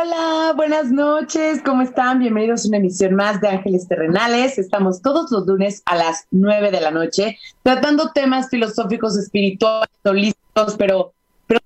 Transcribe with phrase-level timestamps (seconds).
[0.00, 2.20] Hola, buenas noches, ¿cómo están?
[2.20, 4.56] Bienvenidos a una emisión más de Ángeles Terrenales.
[4.56, 10.76] Estamos todos los lunes a las nueve de la noche tratando temas filosóficos, espirituales, holísticos,
[10.78, 11.14] pero,
[11.48, 11.60] pero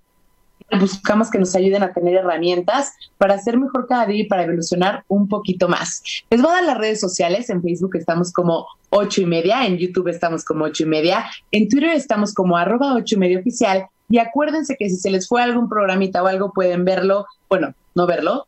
[0.80, 5.04] buscamos que nos ayuden a tener herramientas para ser mejor cada día y para evolucionar
[5.08, 6.02] un poquito más.
[6.30, 7.50] Les voy a dar las redes sociales.
[7.50, 11.68] En Facebook estamos como ocho y media, en YouTube estamos como ocho y media, en
[11.68, 13.88] Twitter estamos como arroba y media oficial.
[14.12, 18.06] Y acuérdense que si se les fue algún programita o algo, pueden verlo, bueno, no
[18.06, 18.46] verlo,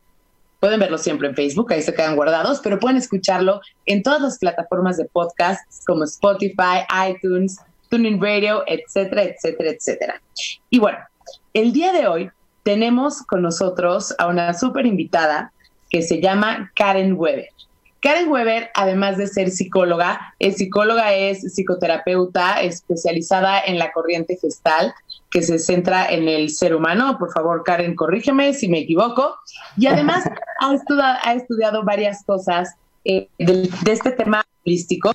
[0.61, 4.39] pueden verlo siempre en Facebook, ahí se quedan guardados, pero pueden escucharlo en todas las
[4.39, 7.57] plataformas de podcasts como Spotify, iTunes,
[7.89, 10.23] Tuning Radio, etcétera, etcétera, etcétera.
[10.69, 10.99] Y bueno,
[11.55, 12.31] el día de hoy
[12.63, 15.51] tenemos con nosotros a una súper invitada
[15.89, 17.49] que se llama Karen Weber.
[18.05, 24.93] Karen Weber, además de ser psicóloga, es psicóloga, es psicoterapeuta especializada en la corriente gestal,
[25.31, 27.17] que se centra en el ser humano.
[27.19, 29.37] Por favor, Karen, corrígeme si me equivoco.
[29.79, 30.23] Y además
[30.61, 32.75] ha, estudiado, ha estudiado varias cosas
[33.07, 35.15] eh, de, este tema holístico,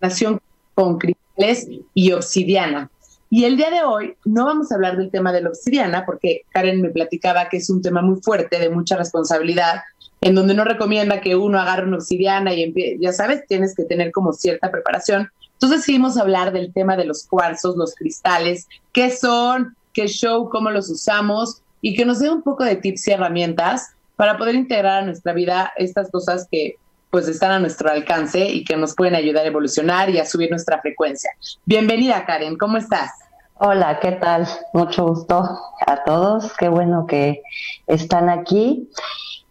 [0.00, 0.40] nación
[0.74, 2.90] con cristales y obsidiana.
[3.28, 6.46] Y el día de hoy no vamos a hablar del tema de la obsidiana, porque
[6.48, 9.82] Karen me platicaba que es un tema muy fuerte, de mucha responsabilidad,
[10.20, 14.10] en donde no recomienda que uno agarre una obsidiana y ya sabes, tienes que tener
[14.12, 15.30] como cierta preparación.
[15.52, 20.70] Entonces decidimos hablar del tema de los cuarzos, los cristales, qué son, qué show, cómo
[20.70, 25.02] los usamos y que nos dé un poco de tips y herramientas para poder integrar
[25.02, 26.76] a nuestra vida estas cosas que
[27.10, 30.50] pues están a nuestro alcance y que nos pueden ayudar a evolucionar y a subir
[30.50, 31.30] nuestra frecuencia.
[31.64, 33.10] Bienvenida Karen, ¿cómo estás?
[33.54, 34.46] Hola, ¿qué tal?
[34.72, 35.42] Mucho gusto
[35.86, 37.42] a todos, qué bueno que
[37.86, 38.88] están aquí.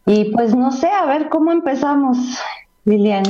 [0.08, 2.18] Y pues no sé, a ver cómo empezamos,
[2.86, 3.26] Lilian.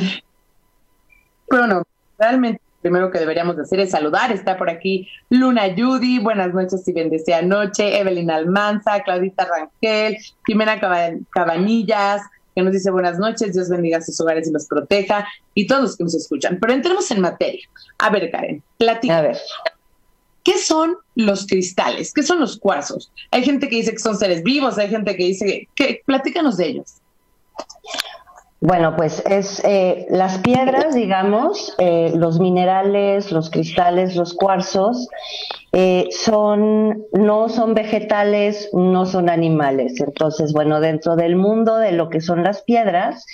[1.50, 1.82] Bueno,
[2.20, 4.32] realmente primero que deberíamos hacer es saludar.
[4.32, 8.00] Está por aquí Luna Judy, buenas noches y bendecida noche.
[8.00, 10.80] Evelyn Almanza, Claudita Rangel, Jimena
[11.32, 12.22] Cabanillas,
[12.56, 15.98] que nos dice buenas noches, Dios bendiga sus hogares y los proteja, y todos los
[15.98, 16.60] que nos escuchan.
[16.62, 17.68] Pero entremos en materia.
[17.98, 19.18] A ver, Karen, platica.
[19.18, 19.38] A ver.
[20.48, 22.14] ¿Qué son los cristales?
[22.14, 23.12] ¿Qué son los cuarzos?
[23.32, 26.02] Hay gente que dice que son seres vivos, hay gente que dice que...
[26.06, 26.94] Platícanos de ellos.
[28.62, 35.10] Bueno, pues es eh, las piedras, digamos, eh, los minerales, los cristales, los cuarzos,
[35.74, 40.00] eh, son, no son vegetales, no son animales.
[40.00, 43.26] Entonces, bueno, dentro del mundo de lo que son las piedras,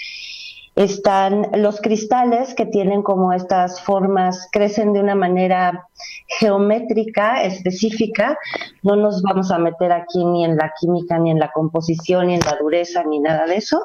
[0.75, 5.87] están los cristales que tienen como estas formas, crecen de una manera
[6.39, 8.37] geométrica específica.
[8.81, 12.35] No nos vamos a meter aquí ni en la química, ni en la composición, ni
[12.35, 13.83] en la dureza, ni nada de eso.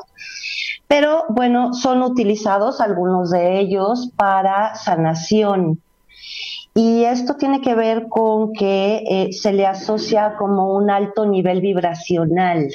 [0.86, 5.82] Pero bueno, son utilizados algunos de ellos para sanación.
[6.74, 11.60] Y esto tiene que ver con que eh, se le asocia como un alto nivel
[11.60, 12.68] vibracional.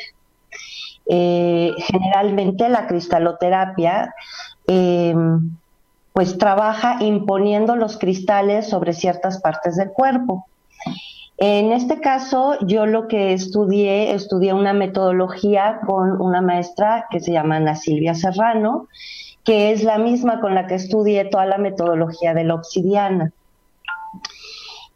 [1.05, 4.13] Eh, generalmente la cristaloterapia
[4.67, 5.13] eh,
[6.13, 10.45] pues trabaja imponiendo los cristales sobre ciertas partes del cuerpo.
[11.37, 17.31] En este caso, yo lo que estudié, estudié una metodología con una maestra que se
[17.31, 18.87] llama Ana Silvia Serrano,
[19.43, 23.31] que es la misma con la que estudié toda la metodología de la obsidiana.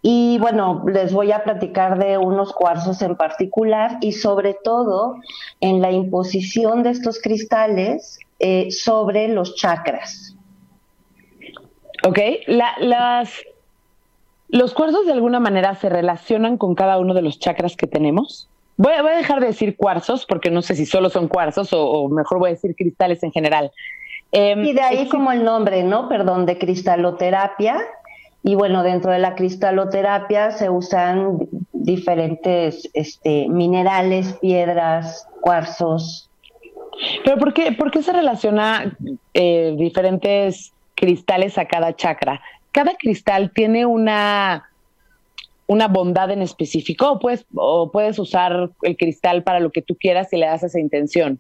[0.10, 5.18] Y bueno, les voy a platicar de unos cuarzos en particular y sobre todo
[5.60, 10.34] en la imposición de estos cristales eh, sobre los chakras.
[12.08, 13.32] Ok, las,
[14.48, 18.48] los cuarzos de alguna manera se relacionan con cada uno de los chakras que tenemos.
[18.78, 21.74] Voy a, voy a dejar de decir cuarzos porque no sé si solo son cuarzos
[21.74, 23.74] o, mejor voy a decir cristales en general.
[24.32, 26.08] Em, y de ahí como el nombre, ¿no?
[26.08, 27.82] Perdón, de cristaloterapia,
[28.44, 31.40] y bueno, dentro de la cristaloterapia se usan
[31.74, 36.30] diferentes este, minerales, piedras, cuarzos.
[37.24, 38.98] Pero ¿por qué, por qué se relaciona
[39.34, 42.42] eh, diferentes cristales a cada chakra?
[42.72, 44.70] ¿Cada cristal tiene una,
[45.68, 49.96] una bondad en específico o puedes, o puedes usar el cristal para lo que tú
[49.96, 51.40] quieras y le das esa intención?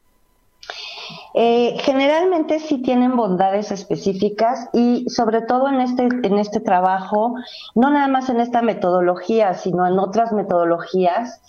[1.33, 7.36] Eh, generalmente sí tienen bondades específicas y sobre todo en este, en este trabajo,
[7.75, 11.42] no nada más en esta metodología, sino en otras metodologías,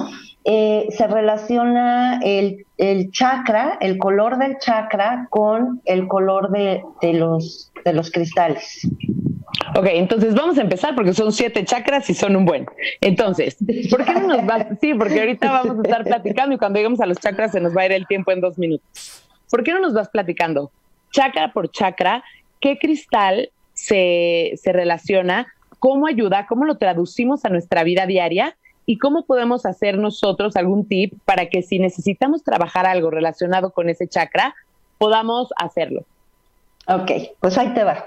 [0.45, 7.13] eh, se relaciona el, el, chakra, el color del chakra con el color de, de,
[7.15, 8.87] los, de los cristales.
[9.77, 12.67] Ok, entonces vamos a empezar porque son siete chakras y son un buen.
[13.01, 13.57] Entonces,
[13.91, 14.67] ¿por qué no nos vas?
[14.81, 17.77] Sí, porque ahorita vamos a estar platicando y cuando lleguemos a los chakras se nos
[17.77, 19.28] va a ir el tiempo en dos minutos.
[19.51, 20.71] ¿Por qué no nos vas platicando
[21.11, 22.23] chakra por chakra
[22.61, 25.47] qué cristal se, se relaciona,
[25.79, 28.57] cómo ayuda, cómo lo traducimos a nuestra vida diaria
[28.87, 33.89] y cómo podemos hacer nosotros algún tip para que si necesitamos trabajar algo relacionado con
[33.89, 34.55] ese chakra,
[34.99, 36.05] podamos hacerlo?
[36.89, 37.11] Ok,
[37.41, 38.07] pues ahí te va.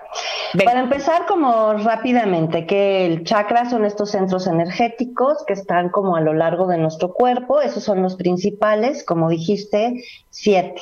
[0.65, 6.21] Para empezar, como rápidamente, que el chakra son estos centros energéticos que están como a
[6.21, 10.81] lo largo de nuestro cuerpo, esos son los principales, como dijiste, siete.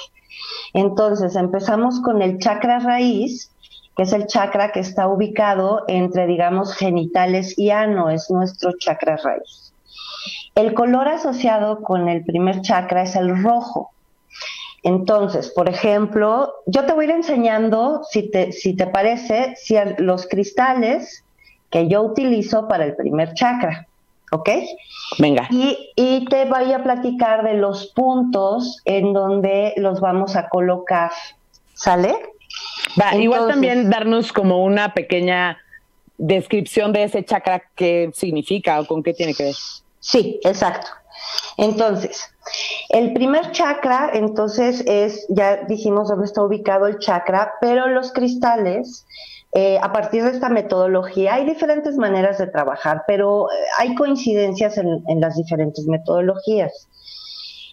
[0.74, 3.52] Entonces, empezamos con el chakra raíz,
[3.96, 9.18] que es el chakra que está ubicado entre, digamos, genitales y ano, es nuestro chakra
[9.18, 9.74] raíz.
[10.56, 13.92] El color asociado con el primer chakra es el rojo.
[14.84, 19.76] Entonces, por ejemplo, yo te voy a ir enseñando, si te, si te parece, si
[19.98, 21.26] los cristales
[21.70, 23.89] que yo utilizo para el primer chakra,
[24.32, 24.50] ¿ok?
[25.18, 25.48] Venga.
[25.50, 31.12] Y, y te voy a platicar de los puntos en donde los vamos a colocar,
[31.74, 32.16] ¿sale?
[33.00, 35.58] Va, igual también darnos como una pequeña
[36.18, 39.56] descripción de ese chakra, qué significa o con qué tiene que ver.
[40.00, 40.88] Sí, exacto.
[41.58, 42.24] Entonces,
[42.90, 49.06] el primer chakra, entonces, es, ya dijimos dónde está ubicado el chakra, pero los cristales,
[49.52, 54.78] eh, a partir de esta metodología, hay diferentes maneras de trabajar, pero eh, hay coincidencias
[54.78, 56.88] en, las diferentes metodologías.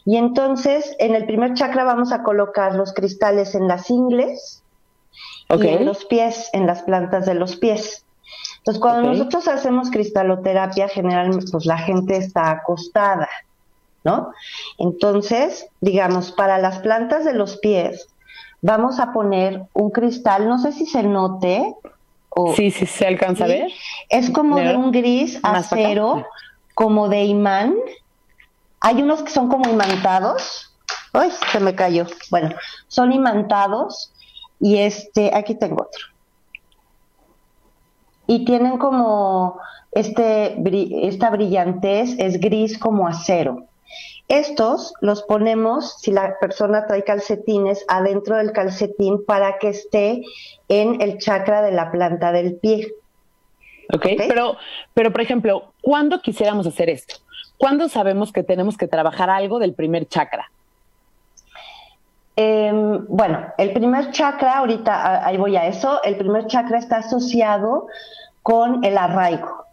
[0.07, 4.63] Y entonces, en el primer chakra vamos a colocar los cristales en las ingles
[5.51, 8.05] y en los pies, en las plantas de los pies.
[8.59, 13.29] Entonces, cuando nosotros hacemos cristaloterapia, generalmente, pues la gente está acostada.
[14.07, 14.33] ¿no?
[14.79, 18.09] Entonces, digamos, para las plantas de los pies,
[18.67, 21.75] vamos a poner un cristal, no sé si se note.
[22.31, 23.71] O, sí, sí, se alcanza a ver.
[24.09, 26.27] Es como de un gris acero,
[26.75, 27.75] como de imán.
[28.81, 30.75] Hay unos que son como imantados.
[31.15, 32.07] Uy, se me cayó.
[32.31, 32.57] Bueno,
[32.89, 34.13] son imantados
[34.59, 36.05] y este, aquí tengo otro.
[38.27, 39.61] Y tienen como
[39.93, 40.57] este,
[41.07, 43.65] esta brillantez, es gris como acero.
[44.29, 50.23] Estos los ponemos, si la persona trae calcetines, adentro del calcetín para que esté
[50.69, 52.93] en el chakra de la planta del pie.
[53.95, 54.57] ok, Pero,
[54.95, 57.17] pero por ejemplo, ¿cuándo quisiéramos hacer esto?
[57.57, 60.51] ¿Cuándo sabemos que tenemos que trabajar algo del primer chakra?
[62.35, 67.87] Em, bueno, el primer chakra, ahorita ahí voy a eso, el primer chakra está asociado
[68.43, 69.66] con el arraigo.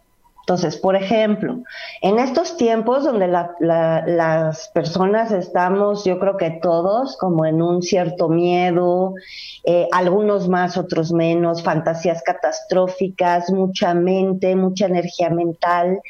[0.44, 1.62] Entonces, por ejemplo,
[2.02, 8.28] en estos tiempos donde las personas estamos, yo creo que todos, como en un cierto
[8.28, 9.14] miedo,
[9.64, 16.00] eh, algunos más, otros menos, fantasías catastróficas, mucha mente, mucha energía mental,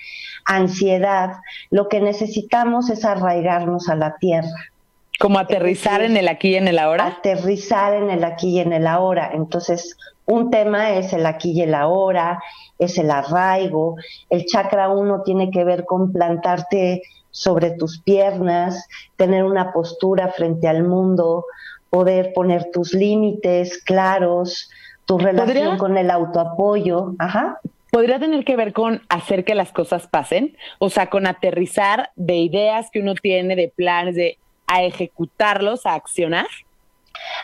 [0.45, 1.35] ansiedad,
[1.71, 4.73] lo que necesitamos es arraigarnos a la tierra.
[5.21, 7.07] Como aterrizar en el aquí y en el ahora.
[7.07, 9.31] Aterrizar en el aquí y en el ahora.
[9.33, 12.43] Entonces, un tema es el aquí y el ahora,
[12.79, 13.97] es el arraigo.
[14.31, 18.87] El chakra uno tiene que ver con plantarte sobre tus piernas,
[19.17, 21.45] tener una postura frente al mundo,
[21.91, 24.71] poder poner tus límites claros,
[25.05, 27.15] tu relación con el autoapoyo.
[27.19, 27.61] Ajá.
[27.91, 30.57] ¿Podría tener que ver con hacer que las cosas pasen?
[30.79, 35.95] O sea, con aterrizar de ideas que uno tiene, de planes, de a ejecutarlos, a
[35.95, 36.47] accionar.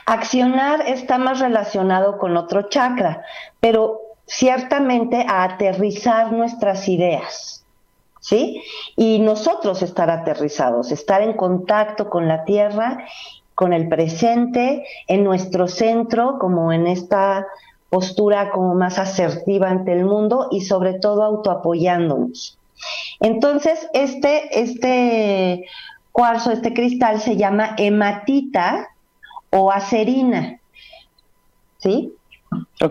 [0.07, 3.25] Accionar está más relacionado con otro chakra,
[3.61, 7.65] pero ciertamente a aterrizar nuestras ideas,
[8.21, 8.63] ¿sí?
[8.97, 13.05] Y nosotros estar aterrizados, estar en contacto con la tierra,
[13.55, 17.47] con el presente, en nuestro centro, como en esta
[17.91, 22.57] postura como más asertiva ante el mundo y sobre todo autoapoyándonos.
[23.19, 25.67] Entonces, este, este
[26.13, 28.89] cuarzo, este cristal se llama hematita
[29.51, 30.61] o acerina.
[31.79, 32.15] ¿Sí?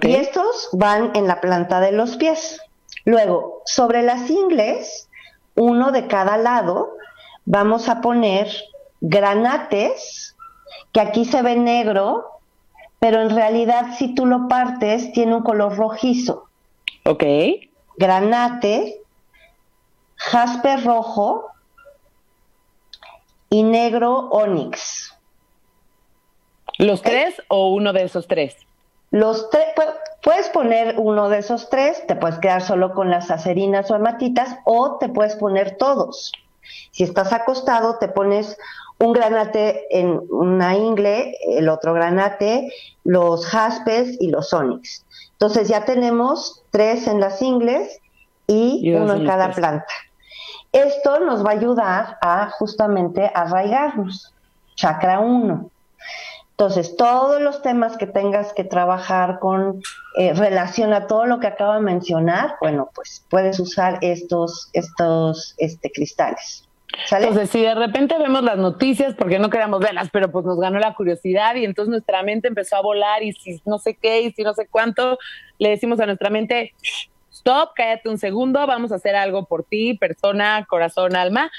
[0.02, 2.60] Y estos van en la planta de los pies.
[3.06, 5.10] Luego, sobre las ingles,
[5.56, 6.96] uno de cada lado,
[7.46, 8.52] vamos a poner
[9.02, 10.36] granates,
[10.92, 12.26] que aquí se ve negro,
[13.00, 16.48] pero en realidad si tú lo partes tiene un color rojizo.
[17.06, 17.24] Ok.
[17.98, 19.02] Granate,
[20.16, 21.48] jaspe rojo
[23.50, 24.99] y negro onix.
[26.80, 28.56] ¿Los tres o uno de esos tres?
[29.12, 29.66] Los tres,
[30.24, 34.58] puedes poner uno de esos tres, te puedes quedar solo con las acerinas o amatitas
[34.64, 36.32] o te puedes poner todos.
[36.92, 38.58] Si estás acostado, te pones
[38.98, 42.72] un granate en una ingle, el otro granate,
[43.04, 45.06] los jaspes y los onyx.
[45.34, 48.00] Entonces ya tenemos tres en las ingles
[48.48, 49.94] y, uno en cada planta.
[50.72, 54.34] Esto nos va a ayudar a justamente arraigarnos.
[54.76, 55.70] Chakra 1.
[56.60, 59.82] Entonces, todos los temas que tengas que trabajar con
[60.18, 65.56] eh, relación a todo lo que acabo de mencionar, bueno, pues puedes usar estos, estos
[65.58, 66.68] este, cristales.
[67.12, 70.80] Entonces, si de repente vemos las noticias, porque no queríamos verlas, pero pues nos ganó
[70.80, 74.34] la curiosidad y entonces nuestra mente empezó a volar y si no sé qué y
[74.34, 75.18] si no sé cuánto,
[75.60, 76.74] le decimos a nuestra mente,
[77.32, 81.50] stop, cállate un segundo, vamos a hacer algo por ti, persona, corazón, alma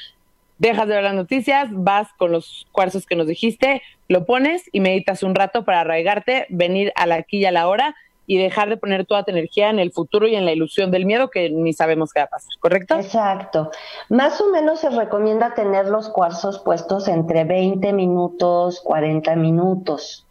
[0.61, 4.81] dejas de ver las noticias, vas con los cuarzos que nos dijiste, lo pones y
[4.81, 8.69] meditas un rato para arraigarte, venir a la aquí y a la hora y dejar
[8.69, 11.49] de poner toda tu energía en el futuro y en la ilusión del miedo que
[11.49, 12.95] ni sabemos qué va a pasar, ¿correcto?
[12.97, 13.71] Exacto.
[14.11, 20.27] Más o menos se recomienda tener los cuarzos puestos entre 20 minutos, 40 minutos,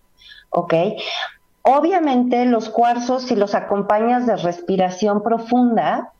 [0.51, 0.73] ¿ok?
[1.63, 6.13] Obviamente los cuarzos, si los acompañas de respiración profunda,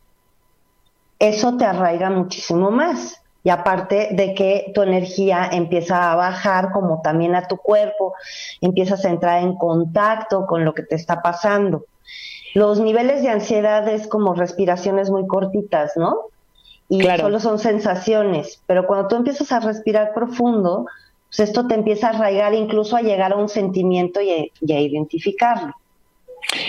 [1.20, 3.19] eso te arraiga muchísimo más.
[3.42, 8.14] Y aparte de que tu energía empieza a bajar, como también a tu cuerpo,
[8.60, 11.86] empiezas a entrar en contacto con lo que te está pasando.
[12.54, 16.16] Los niveles de ansiedad es como respiraciones muy cortitas, ¿no?
[16.88, 20.86] Y solo son sensaciones, pero cuando tú empiezas a respirar profundo,
[21.28, 24.30] pues esto te empieza a arraigar incluso a llegar a un sentimiento y
[24.72, 25.72] a, identificarlo.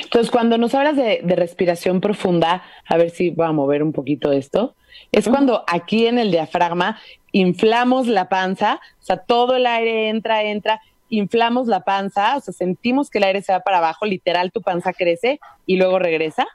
[0.03, 3.93] Entonces, cuando nos hablas de, de, respiración profunda, a ver si voy a mover un
[3.93, 4.75] poquito esto.
[5.11, 6.99] Es cuando aquí en el diafragma
[7.31, 12.53] inflamos la panza, o sea, todo el aire entra, entra, inflamos la panza, o sea,
[12.53, 16.47] sentimos que el aire se va para abajo, literal tu panza crece y luego regresa.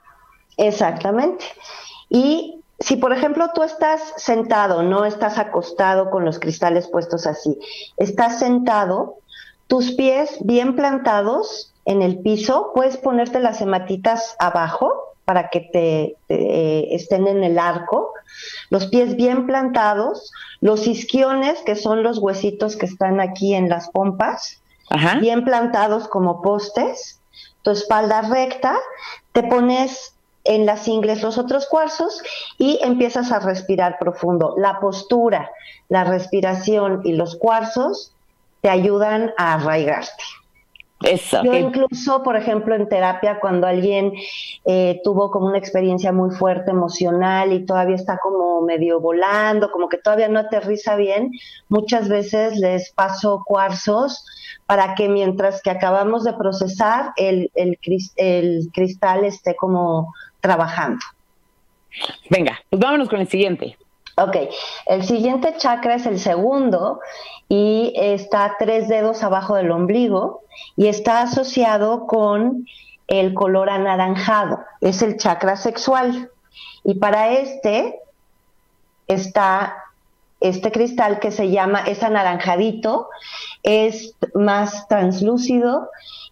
[0.57, 1.45] Exactamente.
[2.09, 7.57] Y si por ejemplo tú estás sentado, no estás acostado con los cristales puestos así,
[7.97, 9.17] estás sentado,
[9.67, 16.15] tus pies bien plantados en el piso, puedes ponerte las hematitas abajo para que te,
[16.95, 18.13] estén en el arco,
[18.69, 20.31] los pies bien plantados,
[20.61, 24.61] los isquiones, que son los huesitos que están aquí en las pompas,
[25.19, 27.19] bien plantados como postes,
[27.61, 28.77] tu espalda recta,
[29.33, 30.13] te pones
[30.45, 32.23] en las ingles los otros cuarzos
[32.57, 34.55] y empiezas a respirar profundo.
[34.57, 35.51] La postura,
[35.89, 38.13] la respiración y los cuarzos
[38.61, 40.23] te ayudan a arraigarte.
[41.43, 44.13] Yo incluso, por ejemplo, en terapia, cuando alguien
[44.65, 49.89] eh, tuvo como una experiencia muy fuerte emocional y todavía está como medio volando, como
[49.89, 51.31] que todavía no aterriza bien,
[51.69, 54.25] muchas veces les paso cuarzos
[54.65, 57.77] para que mientras que acabamos de procesar, el, el,
[58.15, 60.99] el cristal esté como trabajando.
[62.29, 63.77] Venga, pues vámonos con el siguiente.
[64.19, 64.35] Ok,
[64.87, 66.99] el siguiente chakra es el segundo
[67.47, 70.41] y está tres dedos abajo del ombligo
[70.75, 72.65] y está asociado con
[73.07, 74.59] el color anaranjado.
[74.81, 76.31] Es el chakra sexual.
[76.83, 77.99] Y para este
[79.07, 79.83] está
[80.39, 83.09] este cristal que se llama, es anaranjadito,
[83.61, 85.89] es más translúcido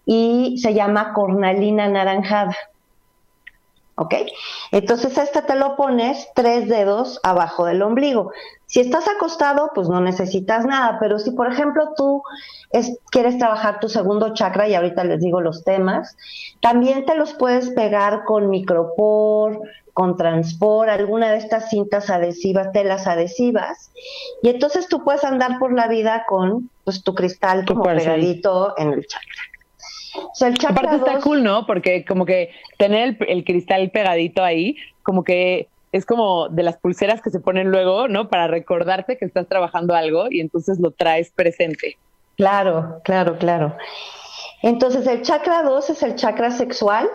[0.08, 2.56] y se llama cornalina anaranjada.
[3.96, 4.14] ¿Ok?
[4.72, 8.32] Entonces este te lo pones tres dedos abajo del ombligo.
[8.68, 12.24] Si estás acostado, pues no necesitas nada, pero si por ejemplo tú
[13.10, 16.18] quieres trabajar tu segundo chakra, y ahorita les digo los temas,
[16.62, 19.62] también te los puedes pegar con micropor,
[19.94, 23.92] con transpor, alguna de estas cintas adhesivas, telas adhesivas,
[24.42, 28.92] y entonces tú puedes andar por la vida con pues tu cristal como pegadito en
[28.92, 29.55] el chakra.
[30.68, 31.66] Aparte está cool, ¿no?
[31.66, 37.22] Porque como que tener el, cristal pegadito ahí, como que es como de las pulseras
[37.22, 38.30] que se ponen luego, ¿no?
[38.30, 41.98] Para recordarte que estás trabajando algo y entonces lo traes presente.
[42.36, 43.76] Claro, claro, claro.
[44.62, 47.10] Entonces el chakra 2 es el chakra sexual.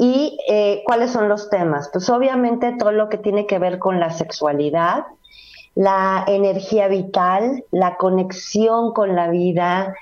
[0.00, 1.90] ¿Y eh, cuáles son los temas?
[1.92, 5.04] Pues obviamente todo lo que tiene que ver con la sexualidad,
[5.74, 9.94] la energía vital, la conexión con la vida,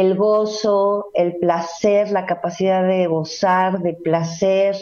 [0.00, 4.76] el gozo, el placer, la capacidad de gozar, de placer,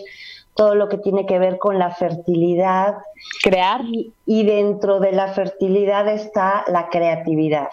[0.54, 2.97] todo lo que tiene que ver con la fertilidad.
[3.42, 3.83] Crear.
[4.26, 7.69] Y, dentro de la fertilidad está la creatividad.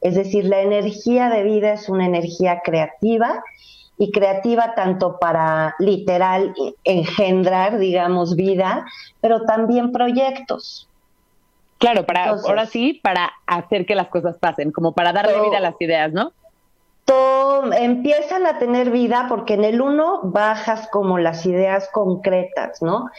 [0.00, 3.42] Es decir, la energía de vida es una energía creativa
[3.98, 6.54] y creativa tanto para literal
[6.84, 8.86] engendrar, digamos, vida,
[9.20, 10.88] pero también proyectos.
[11.78, 15.60] Claro, para ahora sí, para hacer que las cosas pasen, como para darle vida a
[15.60, 16.32] las ideas, ¿no?
[17.72, 23.10] Empiezan a tener vida porque en el uno bajas como las ideas concretas, ¿no?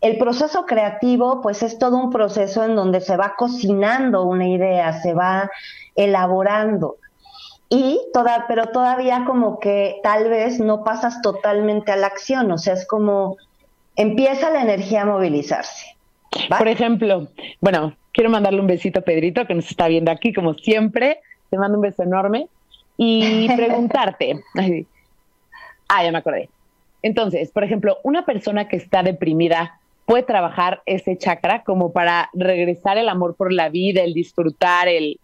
[0.00, 5.00] El proceso creativo, pues es todo un proceso en donde se va cocinando una idea,
[5.00, 5.50] se va
[5.94, 6.96] elaborando.
[7.68, 12.58] Y toda, pero todavía como que tal vez no pasas totalmente a la acción, o
[12.58, 13.36] sea, es como
[13.96, 15.96] empieza la energía a movilizarse.
[16.56, 17.28] Por ejemplo,
[17.60, 21.20] bueno, quiero mandarle un besito a Pedrito que nos está viendo aquí, como siempre.
[21.50, 22.48] Te mando un beso enorme
[22.96, 24.42] y preguntarte.
[25.88, 26.48] ah, ya me acordé.
[27.02, 32.96] Entonces, por ejemplo, una persona que está deprimida puede trabajar ese chakra como para regresar
[32.96, 35.18] el amor por la vida, el disfrutar, el...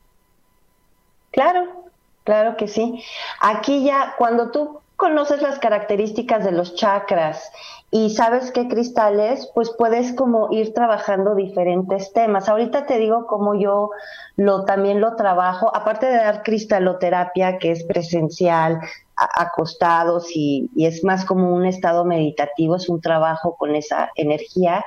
[1.30, 1.86] Claro,
[2.24, 3.02] claro que sí.
[3.40, 7.50] Aquí ya, cuando tú conoces las características de los chakras
[7.90, 12.48] y sabes qué cristales, pues puedes como ir trabajando diferentes temas.
[12.48, 13.90] Ahorita te digo cómo yo
[14.36, 18.78] lo también lo trabajo, aparte de dar cristaloterapia que es presencial,
[19.16, 24.84] acostados y, y es más como un estado meditativo, es un trabajo con esa energía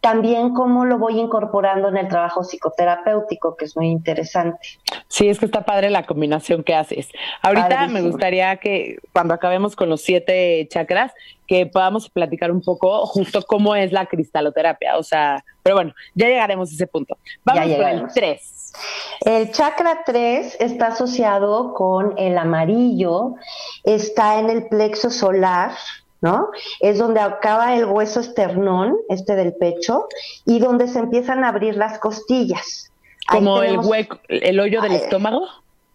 [0.00, 4.66] también cómo lo voy incorporando en el trabajo psicoterapéutico, que es muy interesante.
[5.08, 7.08] Sí, es que está padre la combinación que haces.
[7.42, 11.12] Ahorita me gustaría que cuando acabemos con los siete chakras,
[11.46, 14.96] que podamos platicar un poco justo cómo es la cristaloterapia.
[14.96, 17.18] O sea, pero bueno, ya llegaremos a ese punto.
[17.44, 18.72] Vamos con el tres.
[19.20, 23.34] El chakra 3 está asociado con el amarillo,
[23.82, 25.72] está en el plexo solar,
[26.20, 26.48] ¿no?
[26.80, 30.06] Es donde acaba el hueso esternón, este del pecho,
[30.44, 32.90] y donde se empiezan a abrir las costillas.
[33.26, 35.46] Como el hueco, el hoyo del estómago.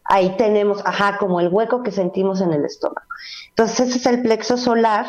[0.05, 3.07] Ahí tenemos, ajá, como el hueco que sentimos en el estómago.
[3.49, 5.07] Entonces ese es el plexo solar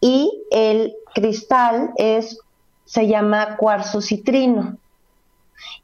[0.00, 2.38] y el cristal es,
[2.84, 4.76] se llama cuarzo citrino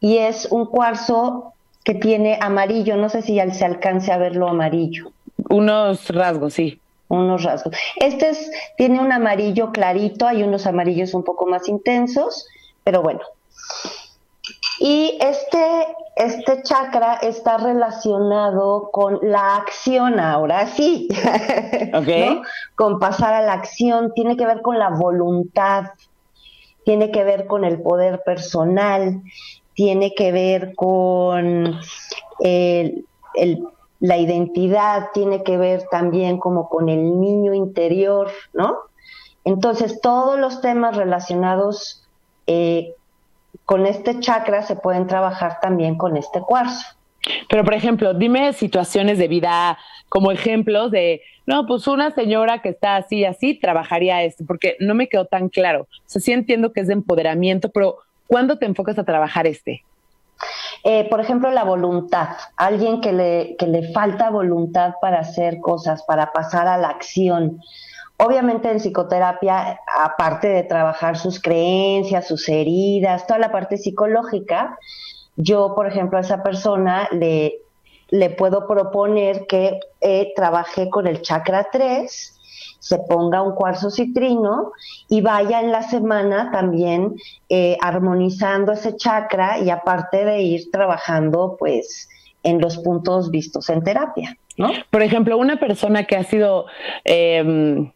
[0.01, 4.49] y es un cuarzo que tiene amarillo, no sé si ya se alcance a verlo
[4.49, 5.13] amarillo.
[5.49, 7.77] Unos rasgos, sí unos rasgos.
[7.97, 12.47] Este es, tiene un amarillo clarito, hay unos amarillos un poco más intensos,
[12.85, 13.21] pero bueno.
[14.79, 15.87] Y este,
[16.17, 21.09] este chakra está relacionado con la acción ahora sí,
[21.95, 22.41] okay.
[22.77, 25.87] con pasar a la acción, tiene que ver con la voluntad,
[26.85, 29.21] tiene que ver con el poder personal,
[29.75, 31.79] tiene que ver con
[32.41, 33.65] el, el
[34.01, 38.79] la identidad tiene que ver también como con el niño interior, ¿no?
[39.45, 42.03] Entonces, todos los temas relacionados
[42.47, 42.95] eh,
[43.65, 46.85] con este chakra se pueden trabajar también con este cuarzo.
[47.49, 52.71] Pero, por ejemplo, dime situaciones de vida como ejemplos de, no, pues una señora que
[52.71, 55.83] está así, así, trabajaría esto, porque no me quedó tan claro.
[55.83, 59.85] O sea, sí entiendo que es de empoderamiento, pero ¿cuándo te enfocas a trabajar este?
[60.83, 62.29] Eh, por ejemplo, la voluntad.
[62.57, 67.61] Alguien que le, que le falta voluntad para hacer cosas, para pasar a la acción.
[68.17, 74.79] Obviamente en psicoterapia, aparte de trabajar sus creencias, sus heridas, toda la parte psicológica,
[75.37, 77.55] yo, por ejemplo, a esa persona le,
[78.11, 82.40] le puedo proponer que eh, trabaje con el chakra 3
[82.81, 84.73] se ponga un cuarzo citrino
[85.09, 87.15] y vaya en la semana también
[87.49, 92.09] eh, armonizando ese chakra y aparte de ir trabajando pues
[92.43, 94.37] en los puntos vistos en terapia.
[94.57, 94.73] ¿no?
[94.91, 96.67] Por ejemplo, una persona que ha sido...
[97.05, 97.93] Em,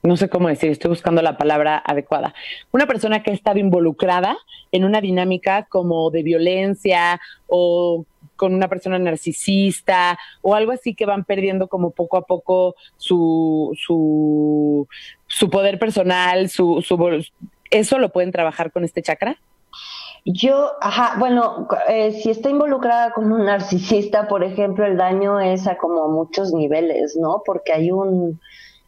[0.00, 2.32] no sé cómo decir, estoy buscando la palabra adecuada.
[2.70, 4.38] Una persona que ha estado involucrada
[4.70, 8.04] en una dinámica como de violencia o
[8.38, 13.76] con una persona narcisista o algo así que van perdiendo como poco a poco su,
[13.76, 17.26] su, poder personal, su, su,
[17.70, 19.36] ¿eso lo pueden trabajar con este chakra?
[20.24, 25.66] Yo, ajá, bueno, eh, si está involucrada con un narcisista, por ejemplo, el daño es
[25.66, 27.42] a como muchos niveles, ¿no?
[27.44, 28.40] Porque hay un,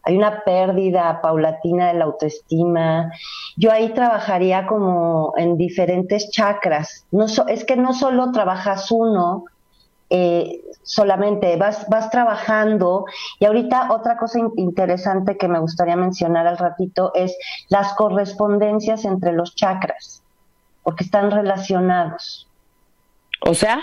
[0.02, 3.12] hay una pérdida paulatina de la autoestima.
[3.56, 7.06] Yo ahí trabajaría como en diferentes chakras.
[7.10, 9.44] No es que no solo trabajas uno,
[10.08, 13.04] eh, solamente vas, vas trabajando.
[13.38, 17.36] Y ahorita otra cosa interesante que me gustaría mencionar al ratito es
[17.68, 20.22] las correspondencias entre los chakras,
[20.82, 22.48] porque están relacionados.
[23.42, 23.80] O sea,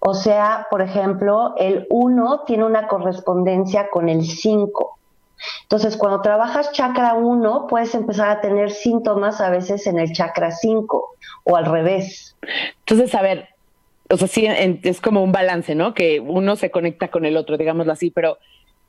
[0.00, 4.97] o sea, por ejemplo, el 1 tiene una correspondencia con el 5.
[5.62, 10.50] Entonces, cuando trabajas chakra 1, puedes empezar a tener síntomas a veces en el chakra
[10.50, 12.36] 5 o al revés.
[12.80, 13.48] Entonces, a ver,
[14.10, 15.94] o sea, sí, es como un balance, ¿no?
[15.94, 18.38] Que uno se conecta con el otro, digámoslo así, pero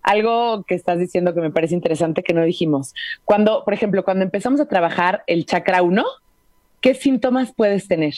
[0.01, 2.93] algo que estás diciendo que me parece interesante que no dijimos.
[3.25, 6.03] Cuando, por ejemplo, cuando empezamos a trabajar el chakra 1,
[6.81, 8.13] ¿qué síntomas puedes tener?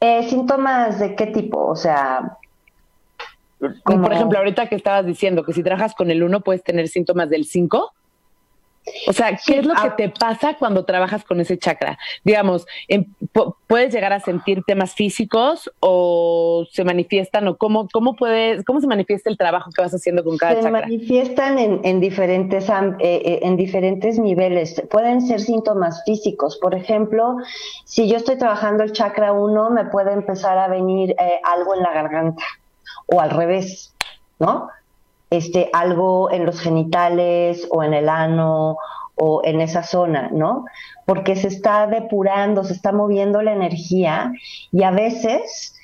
[0.00, 2.38] Eh, síntomas de qué tipo, o sea,
[3.58, 7.28] por ejemplo, ahorita que estabas diciendo que si trabajas con el 1 puedes tener síntomas
[7.28, 7.92] del 5.
[9.06, 11.98] O sea, ¿qué es lo que te pasa cuando trabajas con ese chakra?
[12.24, 13.04] Digamos, em,
[13.66, 18.86] ¿puedes llegar a sentir temas físicos o se manifiestan o cómo, cómo, puedes, cómo se
[18.86, 20.80] manifiesta el trabajo que vas haciendo con cada chakra?
[20.80, 24.82] Se manifiestan en, diferentes, eh, eh, en diferentes niveles.
[24.90, 26.58] Pueden ser síntomas físicos.
[26.58, 27.36] Por ejemplo,
[27.84, 31.82] si yo estoy trabajando el chakra 1, me puede empezar a venir eh, algo en
[31.82, 32.42] la garganta
[33.08, 33.94] o al revés,
[34.38, 34.68] ¿no?
[35.30, 38.78] este, algo en los genitales o en el ano
[39.14, 40.64] o en esa zona, ¿no?
[41.04, 44.32] Porque se está depurando, se está moviendo la energía
[44.70, 45.74] y a veces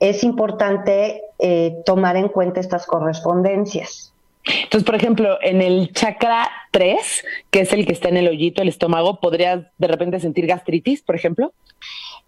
[0.00, 4.12] es importante eh, tomar en cuenta estas correspondencias.
[4.44, 8.60] Entonces, por ejemplo, en el chakra 3, que es el que está en el hoyito,
[8.62, 11.52] el estómago, ¿podrías de repente sentir gastritis, por ejemplo?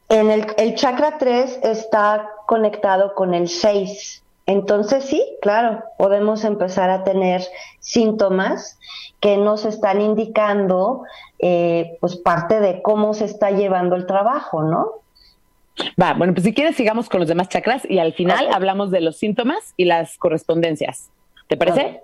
[0.09, 6.89] En el, el chakra 3 está conectado con el 6, entonces sí, claro, podemos empezar
[6.91, 7.43] a tener
[7.81, 8.79] síntomas
[9.21, 11.03] que nos están indicando
[11.41, 14.93] eh, pues parte de cómo se está llevando el trabajo, ¿no?
[16.01, 19.01] Va, bueno, pues si quieres sigamos con los demás chakras y al final hablamos de
[19.01, 21.11] los síntomas y las correspondencias.
[21.49, 22.01] ¿Te parece?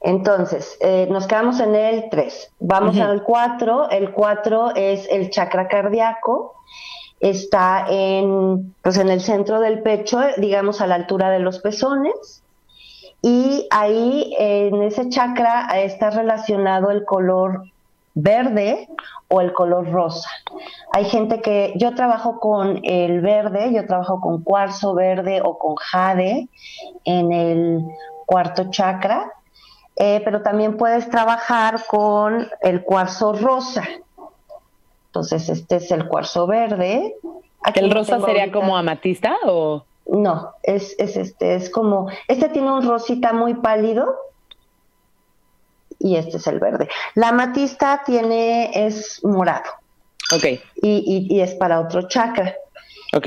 [0.00, 2.52] Entonces, eh, nos quedamos en el 3.
[2.60, 3.90] Vamos al 4.
[3.90, 6.54] El 4 es el chakra cardíaco
[7.20, 12.42] está en, pues en el centro del pecho, digamos a la altura de los pezones,
[13.22, 17.62] y ahí en ese chakra está relacionado el color
[18.14, 18.88] verde
[19.28, 20.30] o el color rosa.
[20.92, 25.74] Hay gente que yo trabajo con el verde, yo trabajo con cuarzo verde o con
[25.76, 26.48] jade
[27.04, 27.84] en el
[28.26, 29.32] cuarto chakra,
[29.96, 33.82] eh, pero también puedes trabajar con el cuarzo rosa.
[35.16, 37.16] Entonces, este es el cuarzo verde.
[37.74, 39.86] ¿El rosa sería como amatista o...?
[40.04, 44.14] No, es, es este, es como, este tiene un rosita muy pálido
[45.98, 46.88] y este es el verde.
[47.14, 49.64] La amatista tiene, es morado.
[50.34, 50.44] Ok.
[50.44, 52.54] Y, y, y es para otro chakra.
[53.14, 53.26] Ok.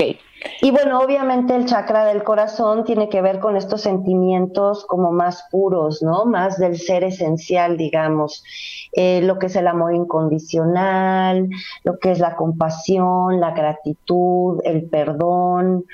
[0.62, 5.44] Y bueno, obviamente el chakra del corazón tiene que ver con estos sentimientos como más
[5.50, 6.24] puros, ¿no?
[6.24, 8.44] Más del ser esencial, digamos.
[8.92, 11.48] Eh, lo que es el amor incondicional,
[11.84, 15.84] lo que es la compasión, la gratitud, el perdón,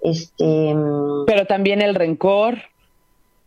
[0.00, 0.74] este...
[0.74, 2.56] Mm, Pero también el rencor,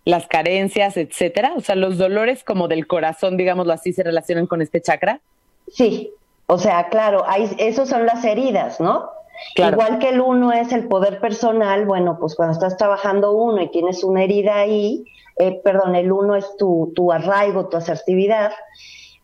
[0.05, 1.53] las carencias, etcétera.
[1.55, 5.21] O sea, los dolores como del corazón, digámoslo así, se relacionan con este chakra.
[5.67, 6.12] Sí,
[6.47, 9.09] o sea, claro, hay, esos son las heridas, ¿no?
[9.56, 13.69] Igual que el uno es el poder personal, bueno, pues cuando estás trabajando uno y
[13.69, 15.06] tienes una herida ahí,
[15.38, 18.52] eh, perdón, el uno es tu, tu arraigo, tu asertividad.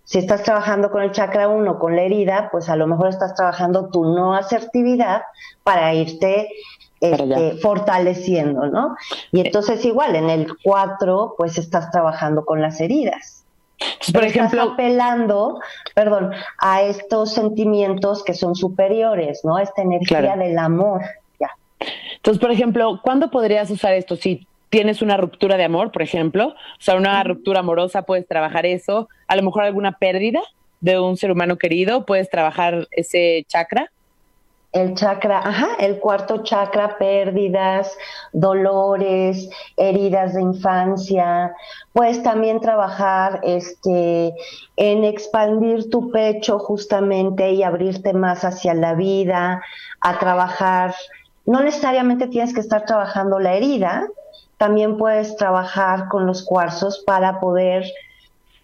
[0.03, 3.33] Si estás trabajando con el chakra uno, con la herida, pues a lo mejor estás
[3.35, 5.23] trabajando tu no asertividad
[5.63, 6.49] para irte
[6.99, 8.95] este, fortaleciendo, ¿no?
[9.31, 13.44] Y entonces igual en el cuatro, pues estás trabajando con las heridas
[14.13, 15.59] por ejemplo, estás apelando,
[15.93, 19.59] perdón, a estos sentimientos que son superiores, ¿no?
[19.59, 21.01] Esta energía del amor.
[21.39, 21.51] Ya.
[22.15, 24.15] Entonces, por ejemplo, ¿cuándo podrías usar esto?
[24.15, 28.65] Si tienes una ruptura de amor, por ejemplo, o sea, una ruptura amorosa, puedes trabajar
[28.65, 29.09] eso.
[29.27, 30.41] A lo mejor alguna pérdida
[30.81, 33.91] de un ser humano querido, puedes trabajar ese chakra
[34.75, 37.97] el chakra, ajá, el cuarto chakra, pérdidas,
[38.33, 41.55] dolores, heridas de infancia.
[41.93, 44.35] Puedes también trabajar este,
[44.75, 49.63] en expandir tu pecho justamente y abrirte más hacia la vida,
[50.01, 50.93] a trabajar.
[51.45, 54.09] No necesariamente tienes que estar trabajando la herida,
[54.57, 57.85] también puedes trabajar con los cuarzos para poder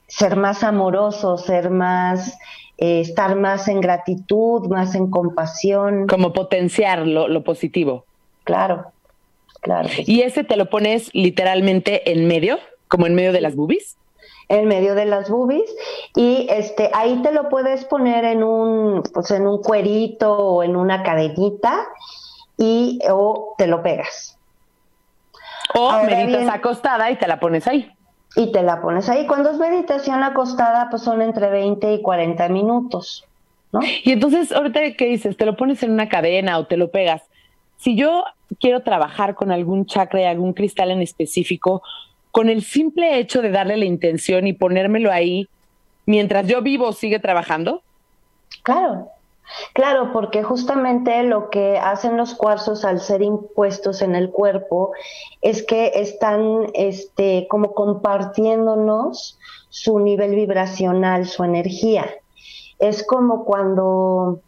[0.08, 2.38] ser más amoroso, ser más
[2.82, 6.08] eh, estar más en gratitud, más en compasión.
[6.08, 8.06] Como potenciar lo, positivo.
[8.44, 8.92] Claro,
[9.62, 9.88] claro.
[10.08, 13.98] ¿Y ese te lo pones literalmente en medio, como en medio de las boobies?
[14.50, 15.74] en medio de las boobies
[16.14, 20.76] y este ahí te lo puedes poner en un pues en un cuerito o en
[20.76, 21.88] una cadenita
[22.58, 24.38] y o te lo pegas.
[25.74, 27.90] O meditas acostada y te la pones ahí
[28.36, 29.28] y te la pones ahí.
[29.28, 33.26] Cuando es meditación acostada, pues son entre 20 y 40 minutos,
[33.72, 33.82] ¿no?
[34.04, 37.24] Y entonces, ahorita que dices, te lo pones en una cadena o te lo pegas.
[37.78, 38.26] Si yo
[38.60, 41.82] quiero trabajar con algún chakra y algún cristal en específico,
[42.32, 45.48] con el simple hecho de darle la intención y ponérmelo ahí,
[46.06, 47.82] mientras yo vivo, sigue trabajando.
[48.64, 49.10] Claro,
[49.74, 54.92] Claro, porque justamente lo que hacen los cuarzos al ser impuestos en el cuerpo
[55.42, 59.38] es que están este, como compartiéndonos
[59.70, 62.06] su nivel vibracional, su energía.
[62.80, 64.40] Es como cuando...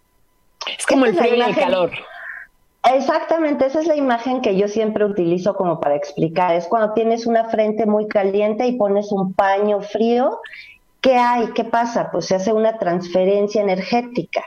[0.77, 1.91] Es como el frío y el calor.
[2.91, 6.53] Exactamente, esa es la imagen que yo siempre utilizo como para explicar.
[6.53, 10.39] Es cuando tienes una frente muy caliente y pones un paño frío.
[10.99, 11.47] ¿Qué hay?
[11.53, 12.09] ¿Qué pasa?
[12.11, 14.43] Pues se hace una transferencia energética.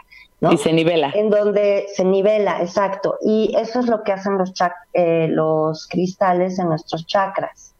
[0.46, 0.52] ¿No?
[0.52, 1.10] Y se nivela.
[1.14, 3.16] En donde se nivela, exacto.
[3.20, 4.52] Y eso es lo que hacen los,
[4.92, 7.74] eh, los cristales en nuestros chakras.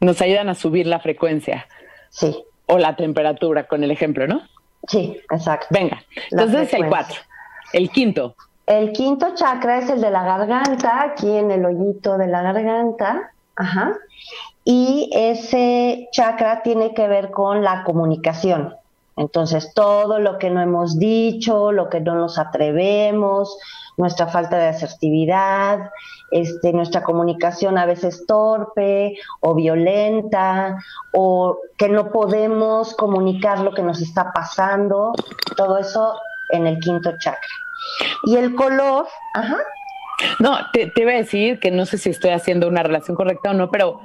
[0.00, 1.66] Nos ayudan a subir la frecuencia.
[2.10, 2.44] Sí.
[2.66, 4.42] O la temperatura, con el ejemplo, ¿no?
[4.88, 5.66] Sí, exacto.
[5.70, 7.16] Venga, entonces el cuatro.
[7.72, 8.34] El quinto.
[8.66, 13.32] El quinto chakra es el de la garganta, aquí en el hoyito de la garganta.
[13.56, 13.94] Ajá.
[14.64, 18.74] Y ese chakra tiene que ver con la comunicación.
[19.16, 23.58] Entonces, todo lo que no hemos dicho, lo que no nos atrevemos,
[23.96, 25.90] nuestra falta de asertividad,
[26.30, 30.78] este, nuestra comunicación a veces torpe o violenta,
[31.12, 35.12] o que no podemos comunicar lo que nos está pasando,
[35.56, 36.18] todo eso
[36.50, 37.48] en el quinto chakra.
[38.24, 39.58] Y el color, ajá.
[40.38, 43.50] No, te, te iba a decir que no sé si estoy haciendo una relación correcta
[43.50, 44.00] o no, pero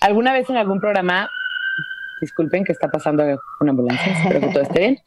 [0.00, 1.30] alguna vez en algún programa
[2.20, 3.24] disculpen que está pasando
[3.60, 4.98] una ambulancia, espero que todo esté bien.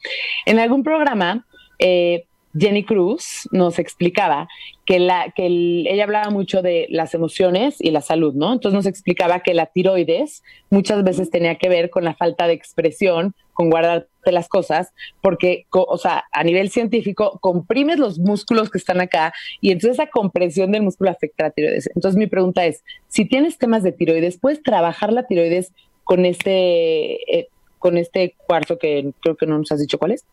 [0.46, 1.46] En algún programa,
[1.78, 4.48] eh, Jenny Cruz nos explicaba
[4.86, 8.52] que, la, que ella hablaba mucho de las emociones y la salud, ¿no?
[8.52, 12.52] Entonces nos explicaba que la tiroides muchas veces tenía que ver con la falta de
[12.52, 18.78] expresión, con guardarte las cosas, porque, o sea, a nivel científico, comprimes los músculos que
[18.78, 21.90] están acá y entonces esa compresión del músculo afecta a la tiroides.
[21.94, 25.72] Entonces mi pregunta es, si tienes temas de tiroides, ¿puedes trabajar la tiroides
[26.04, 30.24] con este, eh, con este cuarzo que creo que no nos has dicho cuál es.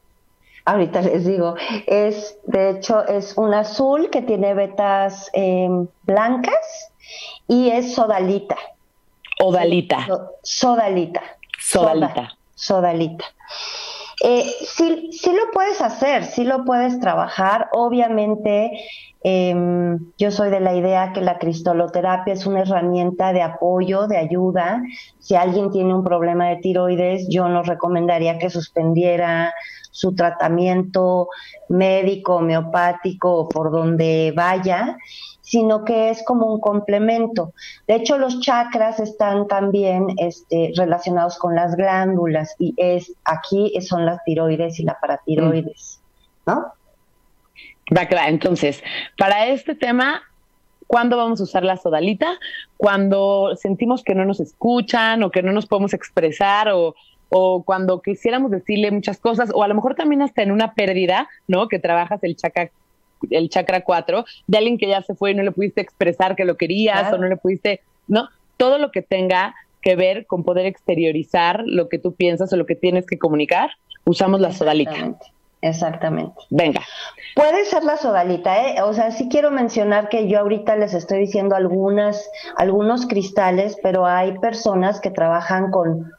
[0.65, 1.55] Ahorita les digo,
[1.87, 6.91] es, de hecho, es un azul que tiene vetas em, blancas
[7.47, 8.57] y es sodalita.
[9.39, 10.07] Odalita.
[10.43, 11.23] Sodalita.
[11.59, 12.37] Sodalita.
[12.53, 13.25] sodalita.
[14.23, 17.69] Eh, sí, sí lo puedes hacer, sí lo puedes trabajar.
[17.73, 18.71] Obviamente,
[19.23, 24.17] em, yo soy de la idea que la cristoloterapia es una herramienta de apoyo, de
[24.17, 24.83] ayuda.
[25.19, 29.53] Si alguien tiene un problema de tiroides, yo no recomendaría que suspendiera
[29.89, 31.27] su tratamiento
[31.69, 34.97] médico, homeopático o por donde vaya
[35.51, 37.53] sino que es como un complemento.
[37.85, 44.05] De hecho, los chakras están también este, relacionados con las glándulas y es aquí son
[44.05, 45.99] las tiroides y la paratiroides,
[46.45, 46.67] ¿no?
[47.95, 48.29] Va claro.
[48.29, 48.81] Entonces,
[49.17, 50.21] para este tema,
[50.87, 52.39] ¿cuándo vamos a usar la sodalita?
[52.77, 56.95] Cuando sentimos que no nos escuchan o que no nos podemos expresar o
[57.33, 61.29] o cuando quisiéramos decirle muchas cosas, o a lo mejor también hasta en una pérdida,
[61.47, 61.69] ¿no?
[61.69, 62.69] Que trabajas el chakra
[63.29, 66.45] el chakra 4, de alguien que ya se fue y no le pudiste expresar que
[66.45, 68.29] lo querías o no le pudiste, ¿no?
[68.57, 72.65] Todo lo que tenga que ver con poder exteriorizar lo que tú piensas o lo
[72.65, 73.71] que tienes que comunicar,
[74.05, 75.15] usamos la sodalita.
[75.61, 76.33] Exactamente.
[76.49, 76.81] Venga.
[77.35, 78.81] Puede ser la sodalita, ¿eh?
[78.81, 84.05] O sea, sí quiero mencionar que yo ahorita les estoy diciendo algunas, algunos cristales, pero
[84.07, 86.11] hay personas que trabajan con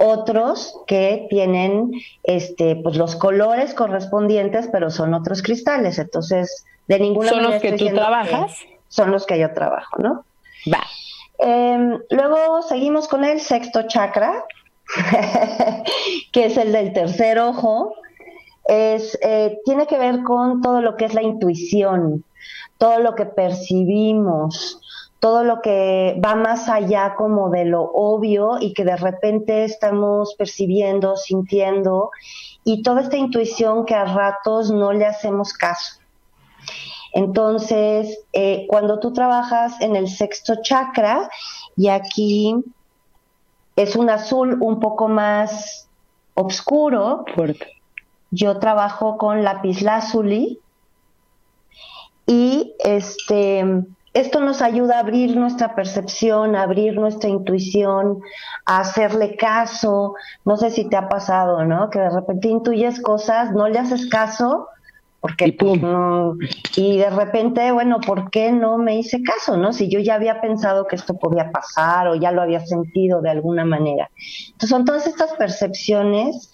[0.00, 1.92] otros que tienen
[2.24, 5.98] este pues los colores correspondientes, pero son otros cristales.
[5.98, 7.44] Entonces, de ninguna manera.
[7.44, 8.56] ¿Son los que tú trabajas?
[8.90, 10.24] son los que yo trabajo, ¿no?
[10.72, 10.82] Va.
[11.38, 14.44] Em, luego seguimos con el sexto chakra,
[16.32, 17.94] que es el del tercer ojo.
[18.66, 22.24] Es, eh, tiene que ver con todo lo que es la intuición,
[22.78, 24.79] todo lo que percibimos,
[25.20, 30.34] todo lo que va más allá como de lo obvio y que de repente estamos
[30.34, 32.10] percibiendo, sintiendo,
[32.64, 36.00] y toda esta intuición que a ratos no le hacemos caso.
[37.12, 41.28] Entonces, eh, cuando tú trabajas en el sexto chakra,
[41.76, 42.54] y aquí
[43.76, 45.88] es un azul un poco más
[46.34, 47.24] oscuro,
[48.30, 50.60] yo trabajo con lápiz lazuli
[52.26, 58.20] y este esto nos ayuda a abrir nuestra percepción, a abrir nuestra intuición,
[58.66, 60.14] a hacerle caso.
[60.44, 61.90] No sé si te ha pasado, ¿no?
[61.90, 64.66] Que de repente intuyes cosas, no le haces caso,
[65.20, 65.80] porque y, pues,
[66.76, 69.72] y de repente, bueno, ¿por qué no me hice caso, no?
[69.72, 73.30] Si yo ya había pensado que esto podía pasar o ya lo había sentido de
[73.30, 74.10] alguna manera.
[74.46, 76.52] Entonces son todas estas percepciones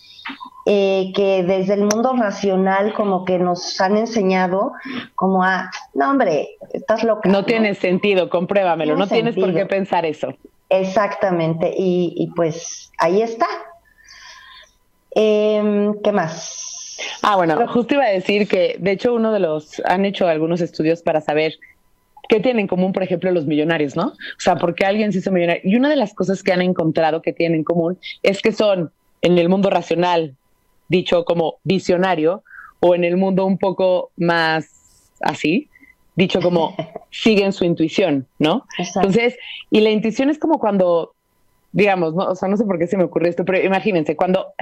[0.69, 4.73] eh, que desde el mundo racional como que nos han enseñado
[5.15, 7.29] como a, no hombre, estás loca.
[7.29, 10.35] No, tiene sentido, compruébamelo, no, tienes por qué pensar eso.
[10.69, 13.47] Exactamente, y, pues ahí está.
[15.12, 16.99] Em, ¿Qué más?
[17.23, 20.61] Ah, bueno, justo iba a decir que de hecho uno de los, han hecho algunos
[20.61, 21.55] estudios para saber
[22.29, 24.09] qué tienen en común, por ejemplo, los millonarios, ¿no?
[24.09, 25.62] O sea, porque alguien se hizo millonario.
[25.65, 28.91] Y una de las cosas que han encontrado que tienen en común es que son
[29.27, 30.37] en el mundo racional
[30.89, 32.45] dicho como visionario,
[32.79, 35.69] o en el mundo un poco más así,
[36.15, 36.77] dicho como
[37.11, 38.65] siguen su intuición, ¿no?
[38.79, 39.37] Entonces,
[39.71, 41.15] y la intuición es como cuando,
[41.73, 42.25] digamos, ¿no?
[42.25, 44.53] o sea, no sé por qué se me ocurre esto, pero imagínense, cuando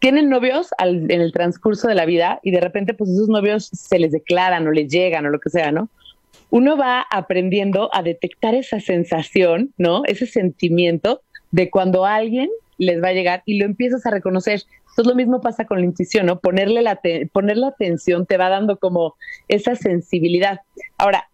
[0.00, 4.00] tienen novios en el transcurso de la vida y de repente pues esos novios se
[4.00, 5.88] les declaran o les llegan o lo que sea, ¿no?
[6.50, 10.02] Uno va aprendiendo a detectar esa sensación, ¿no?
[10.06, 11.20] Ese sentimiento
[11.52, 14.62] de cuando alguien les va a llegar y lo empiezas a reconocer.
[14.80, 16.40] Entonces lo mismo pasa con la intuición, ¿no?
[16.40, 17.00] Ponerle la,
[17.32, 19.14] ponerle atención te va dando como
[19.48, 20.60] esa sensibilidad.
[20.96, 21.28] Ahora,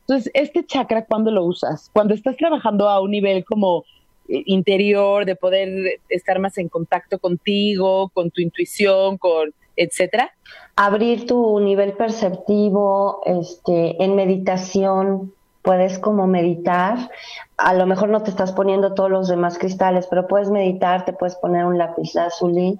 [0.00, 1.88] entonces, este chakra, ¿cuándo lo usas?
[1.92, 3.84] Cuando estás trabajando a un nivel como
[4.28, 10.32] eh, interior, de poder estar más en contacto contigo, con tu intuición, con etcétera.
[10.76, 17.10] Abrir tu nivel perceptivo, este, en meditación, puedes como meditar.
[17.56, 21.12] A lo mejor no te estás poniendo todos los demás cristales, pero puedes meditar, te
[21.12, 22.78] puedes poner un lápiz azulín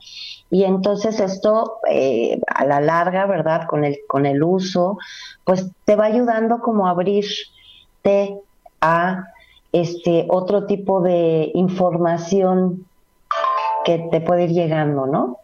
[0.50, 3.66] y entonces esto eh, a la larga, ¿verdad?
[3.66, 4.98] Con el, con el uso,
[5.44, 8.38] pues te va ayudando como a abrirte
[8.80, 9.26] a
[9.72, 12.86] este otro tipo de información
[13.84, 15.38] que te puede ir llegando, ¿no?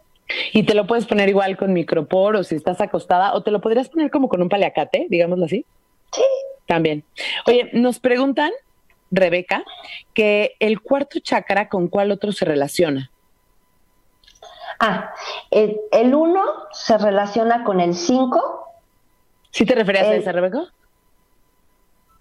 [0.51, 3.61] Y te lo puedes poner igual con micropor o si estás acostada, o te lo
[3.61, 5.65] podrías poner como con un paliacate, digámoslo así.
[6.67, 7.03] También.
[7.45, 8.51] Oye, nos preguntan,
[9.09, 9.63] Rebeca,
[10.13, 13.09] que el cuarto chakra con cuál otro se relaciona.
[14.79, 15.13] Ah,
[15.49, 18.67] el uno se relaciona con el cinco.
[19.49, 20.71] ¿Sí te referías a esa, Rebeca?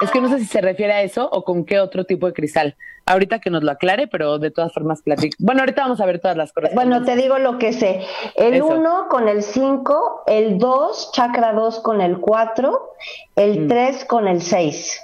[0.01, 2.35] Es que no sé si se refiere a eso o con qué otro tipo de
[2.35, 2.77] cristal.
[3.07, 5.37] Ahorita que nos lo aclare, pero de todas formas platico.
[5.39, 6.75] Bueno, ahorita vamos a ver todas las cosas.
[6.75, 8.05] Bueno, te digo lo que sé.
[8.35, 12.93] El 1 con el 5, el 2, chakra 2 con el 4,
[13.37, 14.07] el 3 mm.
[14.07, 15.03] con el 6.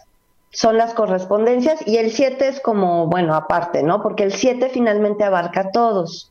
[0.51, 4.03] Son las correspondencias y el 7 es como, bueno, aparte, ¿no?
[4.03, 6.31] Porque el 7 finalmente abarca a todos.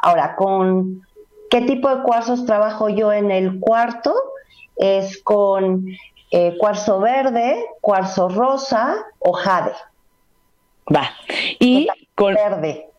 [0.00, 1.02] Ahora, ¿con
[1.50, 4.14] qué tipo de cuarzos trabajo yo en el cuarto?
[4.76, 5.86] Es con
[6.30, 9.72] eh, cuarzo verde, cuarzo rosa o jade.
[10.94, 11.10] Va.
[11.58, 12.90] Y con verde.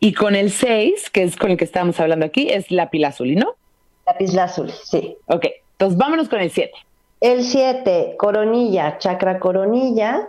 [0.00, 3.34] Y con el 6, que es con el que estábamos hablando aquí, es lápiz azul,
[3.34, 3.54] ¿no?
[4.06, 5.16] Lápiz azul, sí.
[5.26, 6.72] Ok, entonces vámonos con el 7.
[7.20, 10.28] El 7, coronilla, chakra coronilla,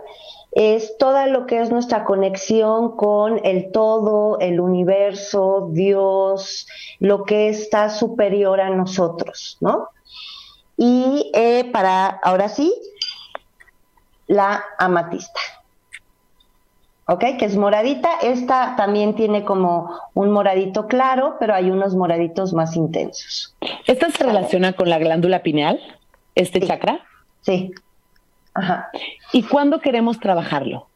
[0.52, 6.66] es todo lo que es nuestra conexión con el todo, el universo, Dios,
[6.98, 9.88] lo que está superior a nosotros, ¿no?
[10.82, 12.74] Y eh, para, ahora sí,
[14.26, 15.38] la amatista.
[17.06, 17.20] ¿ok?
[17.38, 18.08] Que es moradita.
[18.22, 23.54] Esta también tiene como un moradito claro, pero hay unos moraditos más intensos.
[23.86, 25.78] ¿Esta se relaciona con la glándula pineal,
[26.34, 27.00] este chakra?
[27.42, 27.72] Sí.
[28.54, 28.90] Ajá.
[29.34, 30.86] ¿Y cuándo queremos trabajarlo?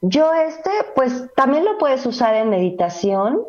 [0.00, 3.44] Yo este, pues también lo puedes usar en meditación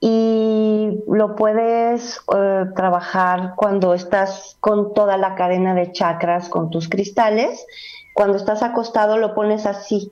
[0.00, 6.88] y lo puedes eh, trabajar cuando estás con toda la cadena de chakras, con tus
[6.88, 7.66] cristales
[8.18, 10.10] cuando estás acostado lo pones así,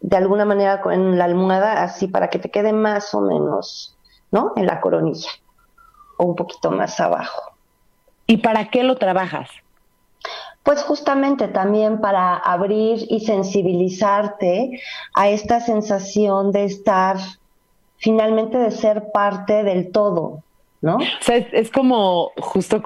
[0.00, 3.98] de alguna manera en la almohada, así para que te quede más o menos,
[4.30, 4.52] ¿no?
[4.54, 5.28] En la coronilla
[6.18, 7.56] o un poquito más abajo.
[8.28, 9.50] ¿Y para qué lo trabajas?
[10.62, 14.80] Pues justamente también para abrir y sensibilizarte
[15.16, 17.16] a esta sensación de estar,
[18.02, 20.42] finalmente de ser parte del todo,
[20.80, 20.96] ¿no?
[20.96, 22.82] O sea, es, como justo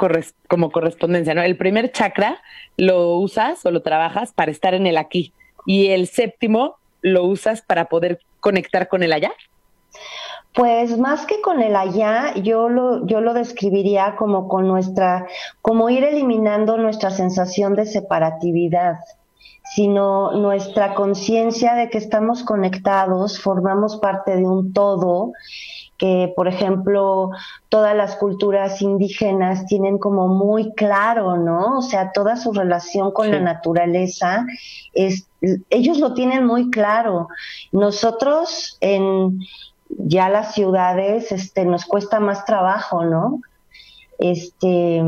[0.49, 1.43] como correspondencia, ¿no?
[1.43, 2.39] El primer chakra
[2.77, 5.33] lo usas o lo trabajas para estar en el aquí
[5.65, 9.33] y el séptimo lo usas para poder conectar con el allá.
[10.55, 15.27] Pues más que con el allá, yo lo, yo lo describiría como con nuestra,
[15.63, 18.97] como ir eliminando nuestra sensación de separatividad,
[19.75, 25.33] sino nuestra conciencia de que estamos conectados, formamos parte de un todo
[25.99, 27.31] que, por ejemplo,
[27.69, 31.79] todas las culturas indígenas tienen como muy claro, ¿no?
[31.79, 34.47] O sea, toda su relación con la naturaleza,
[34.93, 35.27] es,
[35.71, 37.29] ellos lo tienen muy claro.
[37.73, 39.41] Nosotros en
[39.89, 43.41] ya las ciudades, este, nos cuesta más trabajo, ¿no?
[44.19, 45.03] Este,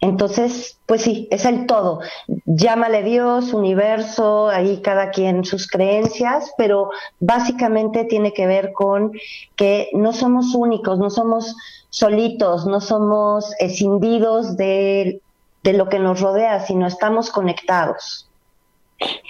[0.00, 2.00] entonces, pues sí, es el todo.
[2.44, 9.12] Llámale Dios, universo, ahí cada quien sus creencias, pero básicamente tiene que ver con
[9.56, 11.56] que no somos únicos, no somos
[11.88, 15.20] solitos, no somos escindidos de,
[15.62, 18.28] de lo que nos rodea, sino estamos conectados.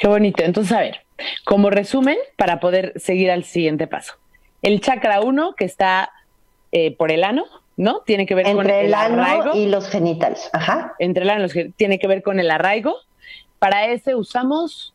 [0.01, 0.43] Qué bonito.
[0.43, 1.01] Entonces, a ver,
[1.45, 4.15] como resumen, para poder seguir al siguiente paso.
[4.63, 6.11] El chakra 1, que está
[6.73, 7.45] eh, por el ano,
[7.77, 8.01] ¿no?
[8.01, 9.55] Tiene que ver con el, arraigo.
[9.55, 10.95] y los genitales, ajá.
[10.99, 12.97] Entre el ano y los tiene que ver con el arraigo.
[13.59, 14.95] Para ese usamos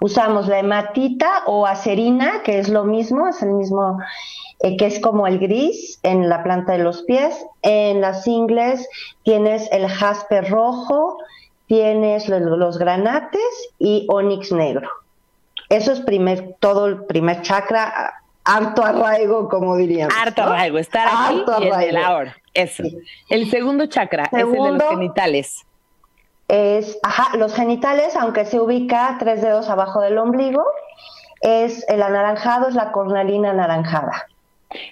[0.00, 3.98] Usamos la hematita o acerina, que es lo mismo, es el mismo,
[4.60, 7.44] eh, que es como el gris en la planta de los pies.
[7.62, 8.88] En las ingles
[9.22, 11.18] tienes el jaspe rojo,
[11.66, 14.88] tienes los, granates y onix negro.
[15.68, 20.14] Eso es primer, todo el primer chakra, harto arraigo, como diríamos.
[20.16, 22.36] Harto arraigo, estar aquí y en el ahora.
[22.54, 22.84] Eso.
[23.28, 25.64] El segundo chakra es el de los genitales.
[26.48, 30.62] Es, ajá, los genitales, aunque se ubica tres dedos abajo del ombligo,
[31.40, 34.28] es el anaranjado, es la cornalina anaranjada.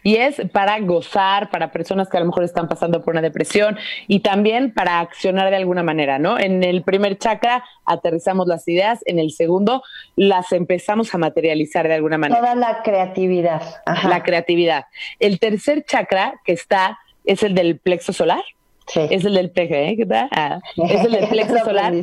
[0.03, 3.79] Y es para gozar, para personas que a lo mejor están pasando por una depresión
[4.07, 6.39] y también para accionar de alguna manera, ¿no?
[6.39, 9.83] En el primer chakra aterrizamos las ideas, en el segundo
[10.17, 12.41] las empezamos a materializar de alguna manera.
[12.41, 13.63] Toda la creatividad.
[14.09, 14.87] La creatividad.
[15.19, 18.43] El tercer chakra que está es el del plexo solar.
[18.87, 19.01] Sí.
[19.11, 19.97] Es el del plexo, ¿eh?
[20.33, 21.95] Ah, es el del plexo solar.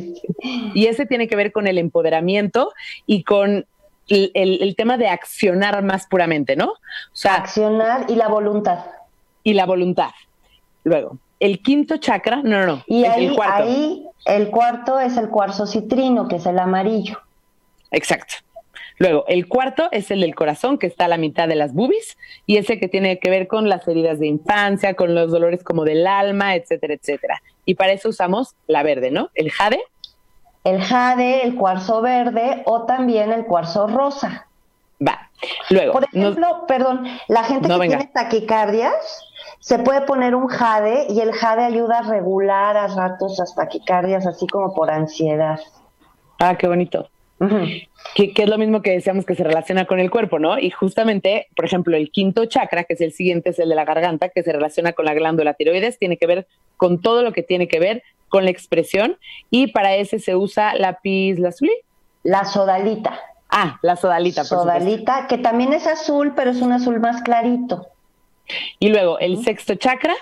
[0.74, 2.72] Y ese tiene que ver con el empoderamiento
[3.06, 3.66] y con
[4.08, 6.66] el, tema de accionar más puramente, ¿no?
[6.70, 6.76] O
[7.12, 8.84] sea, accionar y la voluntad.
[9.42, 10.10] Y la voluntad.
[10.84, 12.84] Luego, el quinto chakra, no, no, no.
[12.86, 13.62] Y ahí, el cuarto.
[13.64, 17.18] ahí el cuarto es el cuarzo citrino, que es el amarillo.
[17.90, 18.34] Exacto.
[18.98, 22.18] Luego, el cuarto es el del corazón, que está a la mitad de las bubis,
[22.46, 25.84] y ese que tiene que ver con las heridas de infancia, con los dolores como
[25.84, 27.40] del alma, etcétera, etcétera.
[27.64, 29.30] Y para eso usamos la verde, ¿no?
[29.34, 29.80] El jade,
[30.68, 34.46] el jade, el cuarzo verde o también el cuarzo rosa.
[35.06, 35.30] Va.
[35.70, 35.92] Luego.
[35.92, 39.24] Por ejemplo, perdón, la gente que tiene taquicardias
[39.60, 44.26] se puede poner un jade y el jade ayuda a regular a ratos las taquicardias,
[44.26, 45.60] así como por ansiedad.
[46.38, 47.08] Ah, qué bonito.
[48.14, 50.58] que, es lo mismo que decíamos que se relaciona con el cuerpo, ¿no?
[50.58, 53.84] Y justamente, por ejemplo, el quinto chakra, que es el siguiente, es el de la
[53.84, 56.46] garganta, que se relaciona con la glándula tiroides, tiene que ver
[56.76, 59.18] con todo lo que tiene que ver con la expresión
[59.50, 61.72] y para ese se usa lápiz lazuli.
[62.22, 63.18] La sodalita.
[63.50, 64.44] Ah, la sodalita.
[64.44, 67.88] sodalita, que también es azul, pero es un azul más clarito.
[68.78, 70.14] Y luego el sexto chakra,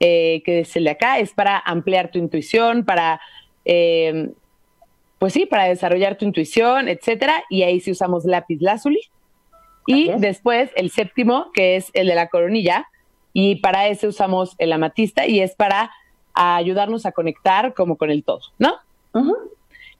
[0.00, 3.20] eh, que es el de acá, es para ampliar tu intuición, para,
[3.64, 4.30] eh,
[5.18, 7.42] pues sí, para desarrollar tu intuición, etcétera.
[7.50, 9.00] Y ahí sí usamos lápiz lazuli.
[9.86, 12.86] Y después el séptimo, que es el de la coronilla,
[13.32, 15.90] y para ese usamos el amatista y es para
[16.34, 18.74] a ayudarnos a conectar como con el todo, ¿no?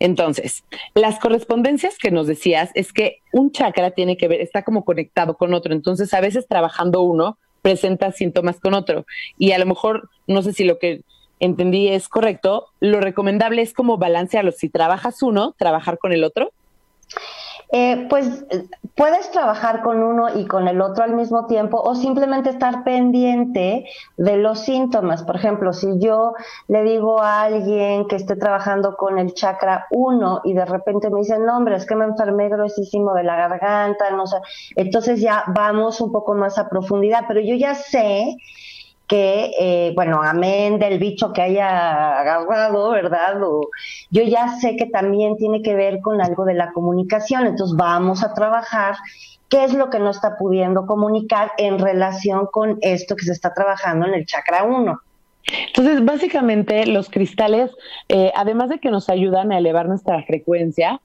[0.01, 0.65] Entonces,
[0.95, 5.37] las correspondencias que nos decías es que un chakra tiene que ver, está como conectado
[5.37, 5.73] con otro.
[5.73, 9.07] Entonces, a veces trabajando uno presenta síntomas con otro.
[9.37, 11.03] Y a lo mejor, no sé si lo que
[11.41, 14.53] entendí es correcto, lo recomendable es como balancearlo.
[14.53, 16.53] Si trabajas uno, trabajar con el otro.
[17.71, 18.47] Eh, pues
[18.95, 23.85] puedes trabajar con uno y con el otro al mismo tiempo o simplemente estar pendiente
[24.17, 25.23] de los síntomas.
[25.23, 26.33] Por ejemplo, si yo
[26.67, 31.21] le digo a alguien que esté trabajando con el chakra 1 y de repente me
[31.21, 34.39] dicen, no, hombre, es que me enfermé gruesísimo de la garganta, no sé,
[34.75, 38.37] entonces ya vamos un poco más a profundidad, pero yo ya sé
[39.09, 43.43] que, eh, bueno, amén del bicho que haya agarrado, ¿verdad?
[43.43, 43.69] O,
[44.11, 48.23] yo ya sé que también tiene que ver con algo de la comunicación, entonces vamos
[48.23, 48.97] a trabajar
[49.49, 53.55] qué es lo que no está pudiendo comunicar en relación con esto que se está
[53.55, 55.01] trabajando en el chakra 1.
[55.69, 57.71] Entonces, básicamente los cristales,
[58.11, 61.01] eh, además de que nos ayudan a elevar nuestra frecuencia,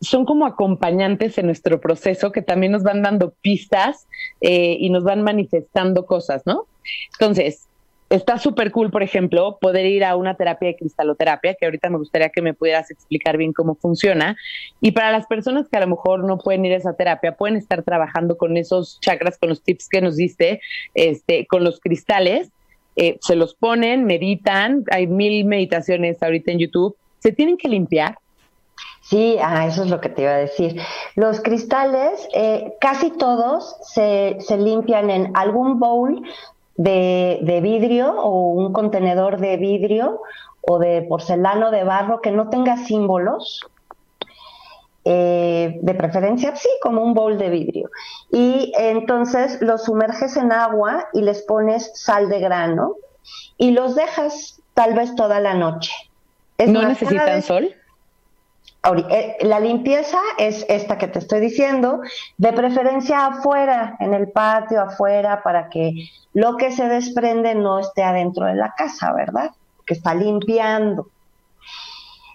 [0.00, 4.08] son como acompañantes en nuestro proceso que también nos van dando pistas
[4.40, 6.64] eh, y nos van manifestando cosas, ¿no?
[7.12, 7.68] Entonces,
[8.10, 11.98] está súper cool, por ejemplo, poder ir a una terapia de cristaloterapia, que ahorita me
[11.98, 14.36] gustaría que me pudieras explicar bien cómo funciona.
[14.80, 17.56] Y para las personas que a lo mejor no pueden ir a esa terapia, pueden
[17.56, 20.60] estar trabajando con esos chakras, con los tips que nos diste,
[20.94, 22.50] este, con los cristales.
[22.96, 26.96] Eh, se los ponen, meditan, hay mil meditaciones ahorita en YouTube.
[27.20, 28.18] Se tienen que limpiar,
[29.02, 30.80] Sí, ah, eso es lo que te iba a decir.
[31.16, 36.22] Los cristales, eh, casi todos se, se, limpian en algún bowl
[36.80, 40.22] de, de, vidrio o un contenedor de vidrio
[40.62, 43.66] o de porcelano de barro que no tenga símbolos.
[45.04, 47.90] Eh, de preferencia, sí, como un bowl de vidrio.
[48.30, 52.96] Y entonces los sumerges en agua y les pones sal de grano
[53.56, 55.92] y los dejas tal vez toda la noche.
[56.66, 57.74] ¿No necesitan sol?
[58.82, 62.00] Eh, la limpieza es esta que te estoy diciendo,
[62.38, 68.02] de preferencia afuera, en el patio, afuera, para que lo que se desprende no esté
[68.02, 69.50] adentro de la casa, ¿verdad?
[69.86, 71.08] Que está limpiando.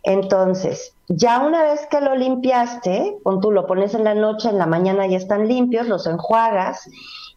[0.04, 4.60] Entonces, ya una vez que lo limpiaste, pon tú lo pones en la noche, en
[4.60, 6.88] la mañana ya están limpios, los enjuagas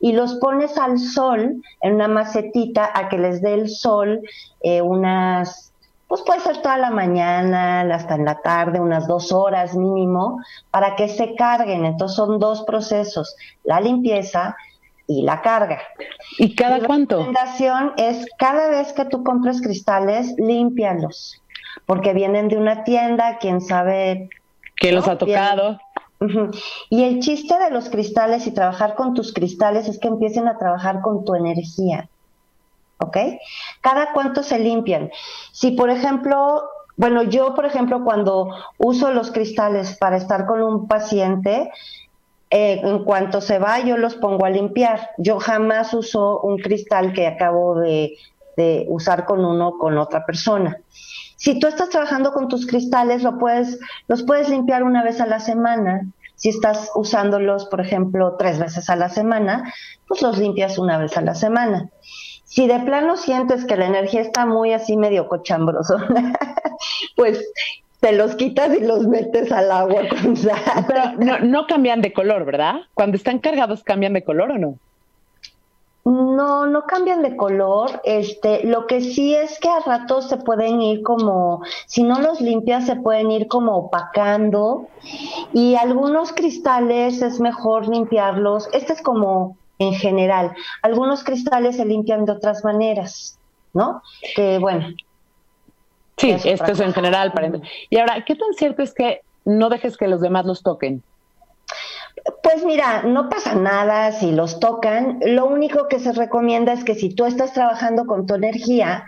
[0.00, 4.20] y los pones al sol en una macetita a que les dé el sol
[4.60, 5.72] eh, unas
[6.08, 10.40] pues puede ser toda la mañana, hasta en la tarde, unas dos horas mínimo,
[10.70, 11.84] para que se carguen.
[11.84, 14.56] Entonces son dos procesos, la limpieza
[15.06, 15.80] y la carga.
[16.38, 17.16] ¿Y cada cuánto?
[17.16, 21.42] La recomendación es cada vez que tú compres cristales, límpialos,
[21.84, 24.30] porque vienen de una tienda, quién sabe.
[24.76, 25.78] ¿Qué los ha tocado?
[26.88, 30.58] Y el chiste de los cristales y trabajar con tus cristales es que empiecen a
[30.58, 32.08] trabajar con tu energía.
[32.98, 33.16] ¿Ok?
[33.80, 35.10] Cada cuánto se limpian.
[35.52, 36.64] Si, por ejemplo,
[36.96, 41.70] bueno, yo, por ejemplo, cuando uso los cristales para estar con un paciente,
[42.50, 45.10] eh, en cuanto se va, yo los pongo a limpiar.
[45.18, 48.16] Yo jamás uso un cristal que acabo de,
[48.56, 50.78] de usar con uno con otra persona.
[51.36, 53.78] Si tú estás trabajando con tus cristales, lo puedes,
[54.08, 56.02] los puedes limpiar una vez a la semana.
[56.34, 59.72] Si estás usándolos, por ejemplo, tres veces a la semana,
[60.08, 61.90] pues los limpias una vez a la semana.
[62.48, 65.98] Si de plano sientes que la energía está muy así medio cochambroso,
[67.16, 67.46] pues
[68.00, 70.56] te los quitas y los metes al agua con sal.
[70.86, 72.76] Pero no, no cambian de color, ¿verdad?
[72.94, 74.78] Cuando están cargados cambian de color o no?
[76.06, 78.00] No, no cambian de color.
[78.02, 82.40] Este, lo que sí es que a ratos se pueden ir como, si no los
[82.40, 84.88] limpias, se pueden ir como opacando.
[85.52, 88.70] Y algunos cristales es mejor limpiarlos.
[88.72, 90.54] Este es como en general.
[90.82, 93.38] Algunos cristales se limpian de otras maneras,
[93.72, 94.02] ¿no?
[94.34, 94.88] Que bueno.
[96.16, 97.32] Sí, esto es en general.
[97.90, 101.02] Y ahora, ¿qué tan cierto es que no dejes que los demás los toquen?
[102.42, 105.20] Pues mira, no pasa nada si los tocan.
[105.24, 109.04] Lo único que se recomienda es que si tú estás trabajando con tu energía,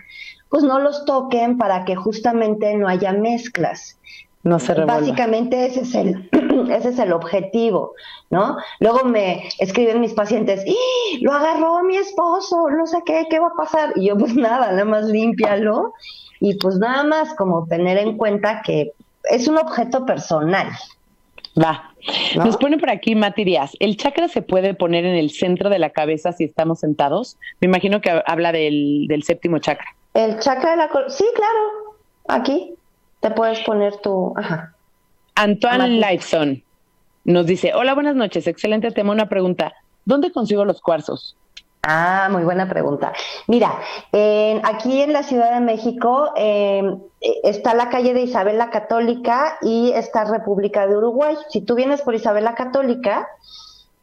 [0.49, 3.97] pues no los toquen para que justamente no haya mezclas.
[4.43, 6.29] No se Básicamente ese es el
[6.69, 7.93] ese es el objetivo,
[8.29, 8.57] ¿no?
[8.79, 13.47] Luego me escriben mis pacientes, ¡Y, lo agarró mi esposo, no sé qué, ¿qué va
[13.47, 13.93] a pasar?
[13.95, 15.93] Y yo pues nada, nada más límpialo
[16.39, 18.93] y pues nada más como tener en cuenta que
[19.29, 20.67] es un objeto personal.
[21.61, 21.91] Va.
[22.35, 23.73] Nos pone por aquí Mati Díaz.
[23.79, 27.37] ¿El chakra se puede poner en el centro de la cabeza si estamos sentados?
[27.59, 29.87] Me imagino que habla del, del séptimo chakra.
[30.13, 30.89] El chakra de la...
[31.09, 31.97] Sí, claro.
[32.27, 32.73] Aquí
[33.19, 34.33] te puedes poner tu...
[34.37, 34.73] Ajá.
[35.35, 36.63] Antoine Lightson
[37.23, 39.73] nos dice, hola, buenas noches, excelente tema, una pregunta,
[40.05, 41.35] ¿dónde consigo los cuarzos?
[41.83, 43.11] Ah, muy buena pregunta.
[43.47, 43.79] Mira,
[44.63, 46.99] aquí en la Ciudad de México em,
[47.43, 51.35] está la calle de Isabel la Católica y está República de Uruguay.
[51.49, 53.27] Si tú vienes por Isabel la Católica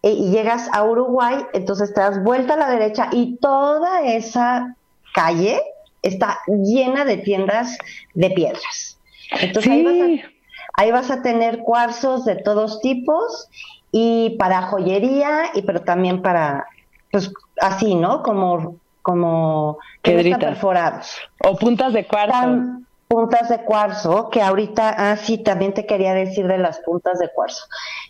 [0.03, 4.75] eh, y llegas a Uruguay, entonces te das vuelta a la derecha y toda esa
[5.15, 5.63] calle
[6.03, 7.79] está llena de tiendas
[8.15, 8.99] de piedras.
[9.41, 10.38] Entonces ahí vas a
[10.79, 13.49] Ahí vas a tener cuarzos de todos tipos
[13.91, 16.67] y para joyería y pero también para
[17.11, 18.23] pues así, ¿no?
[18.23, 21.19] Como como perforados.
[21.45, 22.83] O puntas de cuarzo.
[23.09, 27.29] puntas de cuarzo, que ahorita, ah, sí, también te quería decir de las puntas de
[27.33, 27.65] cuarzo.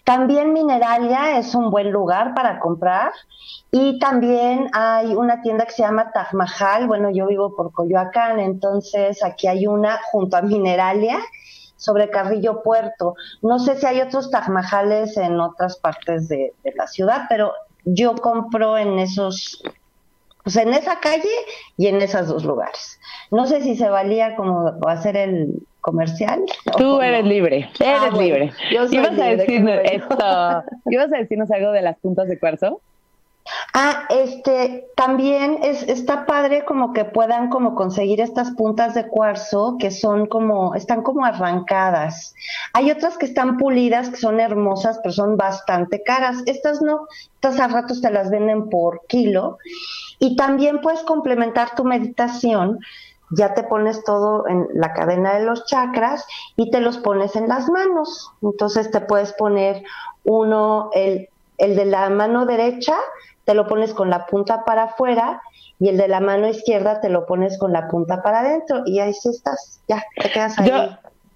[0.05, 3.13] También Mineralia es un buen lugar para comprar
[3.71, 8.41] y también hay una tienda que se llama Taj Mahal, bueno, yo vivo por Coyoacán,
[8.41, 11.19] entonces aquí hay una junto a Mineralia
[11.79, 13.15] sobre Carrillo Puerto.
[13.41, 17.55] No sé si hay otros tajmajales en otras partes de, la ciudad, pero
[17.85, 19.63] yo compro en esos,
[20.43, 21.31] pues en esa calle
[21.79, 23.01] y en esos dos lugares.
[23.31, 26.43] No sé si se valía como hacer el comercial.
[26.77, 28.53] Tú eres libre, eres ah, libre.
[28.71, 30.17] Yo soy ¿Ibas, a decirnos esto,
[30.91, 32.83] ¿Ibas a decirnos algo de las puntas de cuarzo?
[33.75, 39.77] Ah, este, también es, está padre como que puedan como conseguir estas puntas de cuarzo
[39.79, 42.35] que son como, están como arrancadas.
[42.73, 46.43] Hay otras que están pulidas, que son hermosas, pero son bastante caras.
[46.47, 49.59] Estas no, estas a ratos te las venden por kilo.
[50.19, 52.81] Y también puedes complementar tu meditación
[53.31, 56.27] ya te pones todo en la cadena de los chakras
[56.57, 58.33] y te los pones en las manos.
[58.43, 59.83] Entonces te puedes poner
[60.25, 61.29] uno, el,
[61.59, 62.97] el de la mano derecha,
[63.49, 65.41] te lo pones con la punta para afuera
[65.81, 68.99] y el de la mano izquierda te lo pones con la punta para adentro y
[68.99, 70.71] ahí sí estás, ya, te quedas ahí.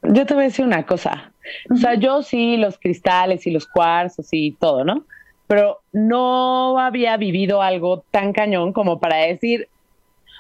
[0.03, 1.33] Yo, te voy a decir una cosa,
[1.71, 5.07] o sea, yo sí los cristales y los cuarzos y todo, ¿no?
[5.47, 9.69] Pero no había vivido algo tan cañón como para decir,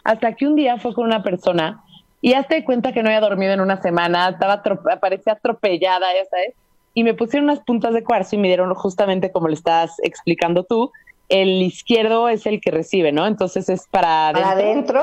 [0.04, 1.82] hasta que un día fue con una persona
[2.20, 4.62] y hazte cuenta que no había dormido en una semana, estaba
[5.00, 6.52] parecía atropellada, ya sabes,
[6.92, 10.64] y me pusieron unas puntas de cuarzo y me dieron justamente como le estás explicando
[10.64, 10.92] tú,
[11.32, 13.26] el izquierdo es el que recibe, ¿no?
[13.26, 15.02] Entonces es para adentro,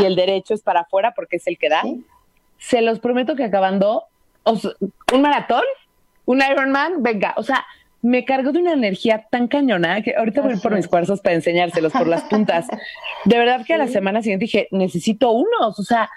[0.00, 1.82] y el derecho es para afuera porque es el que da.
[2.56, 4.04] Se los prometo que acabando
[4.44, 5.62] un maratón,
[6.24, 7.66] un Ironman, venga, o sea,
[8.00, 11.92] me cargo de una energía tan cañona que ahorita voy por mis cuarzos para enseñárselos
[11.92, 12.66] por las puntas.
[13.26, 16.08] De verdad que a la semana siguiente dije, necesito unos, o sea,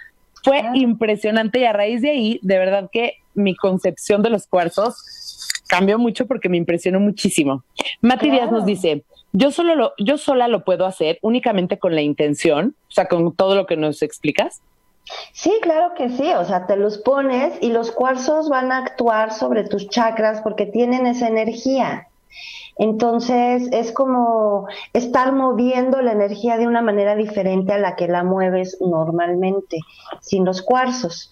[0.43, 5.49] Fue impresionante y a raíz de ahí, de verdad que mi concepción de los cuarzos
[5.68, 7.64] cambió mucho porque me impresionó muchísimo.
[8.02, 9.04] Mati Díaz nos dice,
[9.34, 13.36] yo solo lo, yo sola lo puedo hacer únicamente con la intención, o sea, con
[13.36, 14.62] todo lo que nos explicas.
[15.34, 19.34] Sí, claro que sí, o sea, te los pones y los cuarzos van a actuar
[19.34, 22.08] sobre tus chakras porque tienen esa energía.
[22.78, 28.24] Entonces es como estar moviendo la energía de una manera diferente a la que la
[28.24, 29.80] mueves normalmente,
[30.22, 31.32] sin los cuarzos.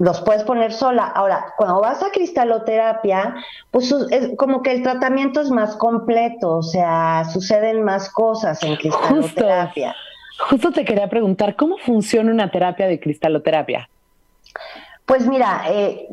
[0.00, 1.04] Los puedes poner sola.
[1.04, 3.34] Ahora, cuando vas a cristaloterapia,
[3.70, 8.76] pues es como que el tratamiento es más completo, o sea, suceden más cosas en
[8.76, 9.94] cristaloterapia.
[10.48, 13.90] Justo, te quería preguntar, ¿cómo funciona una terapia de cristaloterapia?
[15.04, 16.08] Pues mira, eh,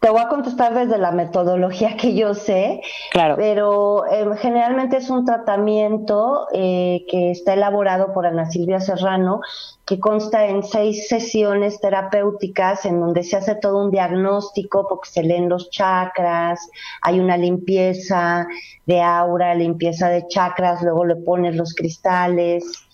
[0.00, 2.80] te voy a contestar desde la metodología que yo sé,
[3.10, 3.34] claro.
[3.36, 9.40] pero eh, generalmente es un tratamiento eh, que está elaborado por Ana Silvia Serrano,
[9.84, 15.22] que consta en seis sesiones terapéuticas en donde se hace todo un diagnóstico porque se
[15.24, 16.68] leen los chakras,
[17.02, 18.46] hay una limpieza
[18.86, 22.88] de aura, limpieza de chakras, luego le pones los cristales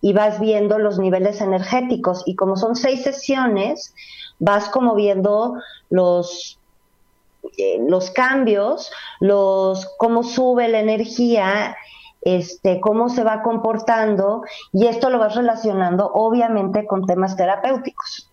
[0.00, 3.94] y vas viendo los niveles energéticos y como son seis sesiones,
[4.38, 5.54] vas como viendo
[5.90, 6.58] los,
[7.58, 11.76] eh, los cambios, los, cómo sube la energía,
[12.22, 18.30] este, cómo se va comportando, y esto lo vas relacionando obviamente con temas terapéuticos.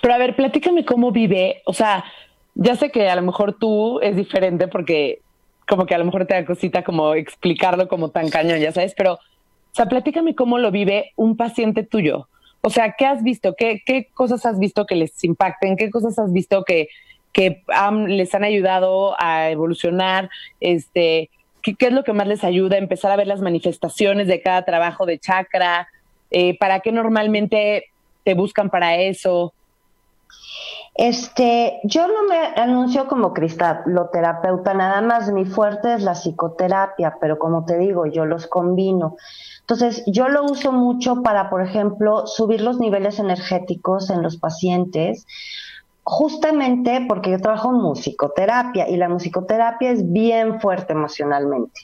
[0.00, 2.04] Pero a ver, platícame cómo vive, o sea,
[2.54, 5.20] ya sé que a lo mejor tú es diferente porque
[5.68, 8.94] como que a lo mejor te da cosita como explicarlo como tan cañón, ya sabes,
[8.96, 9.18] pero, o
[9.72, 12.28] sea, platícame cómo lo vive un paciente tuyo.
[12.66, 13.54] O sea, ¿qué has visto?
[13.54, 15.76] ¿Qué, qué cosas has visto que les impacten?
[15.76, 16.88] ¿Qué cosas has visto que,
[17.30, 17.62] que
[18.06, 20.30] les han ayudado a evolucionar?
[20.60, 21.28] Este,
[21.60, 22.78] ¿qué, es lo que más les ayuda?
[22.78, 25.88] Empezar a ver las manifestaciones de cada trabajo de chakra.
[26.30, 27.90] Eh, ¿Para qué normalmente
[28.24, 29.52] te buscan para eso?
[30.94, 37.38] Este, yo no me anuncio como cristaloterapeuta, nada más mi fuerte es la psicoterapia, pero
[37.38, 39.16] como te digo, yo los combino.
[39.60, 45.26] Entonces, yo lo uso mucho para, por ejemplo, subir los niveles energéticos en los pacientes,
[46.04, 51.80] justamente porque yo trabajo en musicoterapia y la musicoterapia es bien fuerte emocionalmente.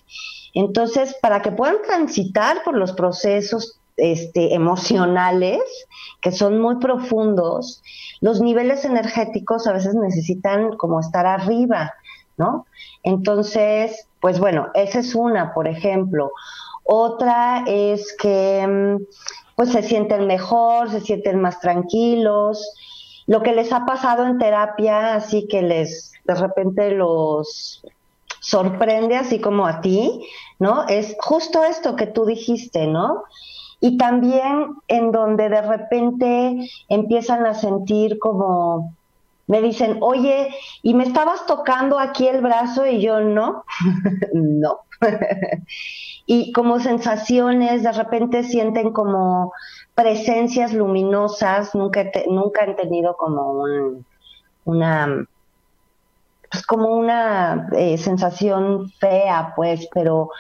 [0.55, 5.61] Entonces, para que puedan transitar por los procesos este, emocionales,
[6.21, 7.83] que son muy profundos,
[8.21, 11.95] los niveles energéticos a veces necesitan como estar arriba,
[12.37, 12.67] ¿no?
[13.03, 16.33] Entonces, pues bueno, esa es una, por ejemplo.
[16.85, 19.03] Otra es que mm,
[19.57, 22.75] pues se sienten mejor, se sienten más tranquilos.
[23.27, 27.83] Lo que les ha pasado en terapia, así que les de repente los
[28.41, 30.27] sorprende, así como a ti,
[30.59, 30.87] ¿no?
[30.89, 33.25] Es justo esto que tú dijiste, ¿no?
[33.81, 38.95] Y también en donde de repente empiezan a sentir como,
[39.47, 42.87] me dicen, oye, ¿y me estabas tocando aquí el brazo?
[42.87, 43.65] Y yo no,
[44.35, 44.81] no.
[46.27, 49.53] y como sensaciones, de repente sienten como
[49.95, 54.07] presencias luminosas, nunca, nunca han tenido como un,
[54.65, 55.27] una,
[56.51, 60.31] pues como una eh, sensación fea, pues, pero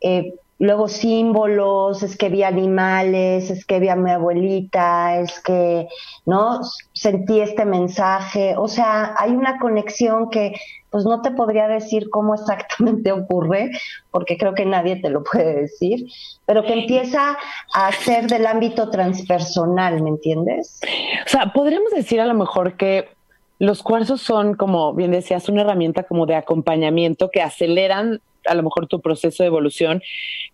[0.00, 5.88] eh, luego símbolos, es que vi animales, es que vi a mi abuelita, es que,
[6.24, 6.60] ¿no?
[6.92, 10.54] Sentí este mensaje, o sea, hay una conexión que
[10.90, 13.70] pues no te podría decir cómo exactamente ocurre,
[14.10, 16.06] porque creo que nadie te lo puede decir,
[16.46, 17.36] pero que empieza
[17.74, 20.80] a ser del ámbito transpersonal, ¿me entiendes?
[21.26, 23.10] O sea, podríamos decir a lo mejor que
[23.58, 28.62] los cuarzos son, como bien decías, una herramienta como de acompañamiento que aceleran a lo
[28.62, 30.02] mejor tu proceso de evolución,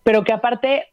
[0.03, 0.87] pero que aparte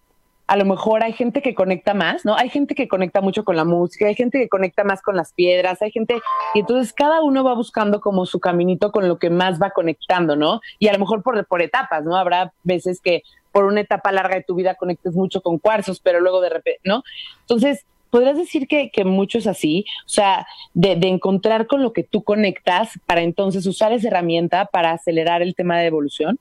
[0.51, 2.35] a lo mejor hay gente que conecta más, ¿no?
[2.35, 5.33] Hay gente que conecta mucho con la música, hay gente que conecta más con las
[5.33, 6.21] piedras, hay gente,
[6.55, 10.35] y entonces cada uno va buscando como su caminito con lo que más va conectando,
[10.35, 10.61] ¿no?
[10.81, 12.17] Y a lo mejor por, por etapas, ¿no?
[12.17, 13.23] Habrá veces que
[13.53, 16.81] por una etapa larga de tu vida conectes mucho con cuarzos, pero luego de repente,
[16.83, 17.05] ¿no?
[17.43, 19.85] Entonces, ¿podrías decir que, que mucho es así?
[20.05, 24.67] O sea, de, de encontrar con lo que tú conectas para entonces usar esa herramienta
[24.67, 26.41] para acelerar el tema de evolución.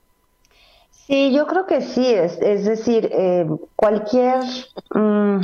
[1.10, 3.44] Sí, yo creo que sí, es, es decir, eh,
[3.74, 4.44] cualquier,
[4.94, 5.40] mm,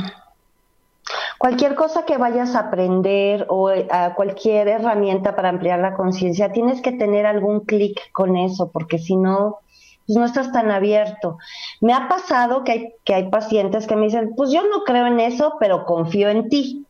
[1.37, 6.51] cualquier cosa que vayas a aprender o eh, a cualquier herramienta para ampliar la conciencia,
[6.51, 9.59] tienes que tener algún clic con eso, porque si no,
[10.05, 11.37] pues no estás tan abierto.
[11.81, 15.05] Me ha pasado que hay, que hay pacientes que me dicen, pues yo no creo
[15.07, 16.86] en eso, pero confío en ti.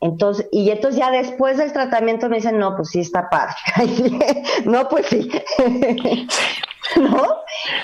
[0.00, 3.54] Entonces, y entonces ya después del tratamiento me dicen, no, pues sí está padre.
[4.64, 5.30] no, pues sí.
[6.96, 7.24] ¿No?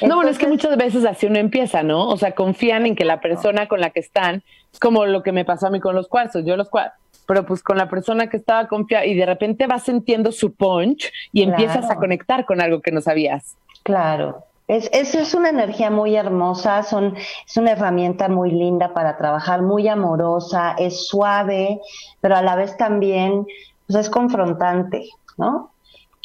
[0.06, 2.08] no, bueno, es que muchas veces así uno empieza, ¿no?
[2.08, 5.32] O sea, confían en que la persona con la que están, es como lo que
[5.32, 6.44] me pasó a mí con los cuarzos.
[6.44, 9.84] Yo los cuarzos, pero pues con la persona que estaba confiada y de repente vas
[9.84, 13.56] sintiendo su punch y empiezas a conectar con algo que no sabías.
[13.82, 14.44] Claro.
[14.68, 19.60] Es, es, es, una energía muy hermosa, son, es una herramienta muy linda para trabajar,
[19.60, 21.80] muy amorosa, es suave,
[22.20, 23.44] pero a la vez también
[23.86, 25.72] pues, es confrontante, ¿no?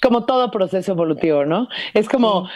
[0.01, 1.67] Como todo proceso evolutivo, ¿no?
[1.93, 2.47] Es como,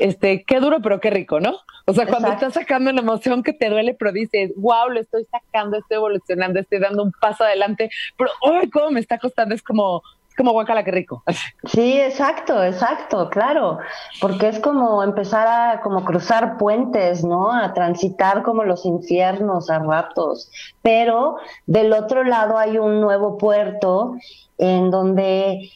[0.00, 1.58] este, qué duro, pero qué rico, ¿no?
[1.88, 5.24] O sea, cuando estás sacando una emoción que te duele, pero dices, wow, lo estoy
[5.30, 9.54] sacando, estoy evolucionando, estoy dando un paso adelante, pero, ¡ay, cómo me está costando!
[9.54, 10.02] Es como,
[10.36, 11.22] como guacala, qué rico.
[11.64, 13.78] Sí, exacto, exacto, claro,
[14.20, 17.52] porque es como empezar a como cruzar puentes, ¿no?
[17.52, 20.50] A transitar como los infiernos a ratos,
[20.82, 24.14] pero del otro lado hay un nuevo puerto
[24.58, 25.70] en donde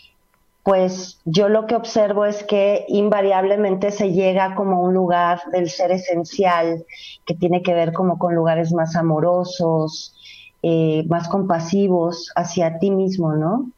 [0.63, 5.71] pues yo lo que observo es que invariablemente se llega como a un lugar del
[5.71, 6.85] ser esencial
[7.25, 10.15] que tiene que ver como con lugares más amorosos,
[10.63, 13.71] eh, más compasivos hacia ti mismo, ¿no?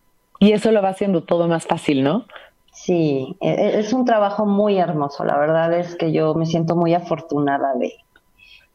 [0.43, 2.25] Y eso lo va haciendo todo más fácil, ¿no?
[2.73, 5.25] Sí, e, e, es un trabajo muy hermoso.
[5.25, 7.93] La verdad es que yo me siento muy afortunada de,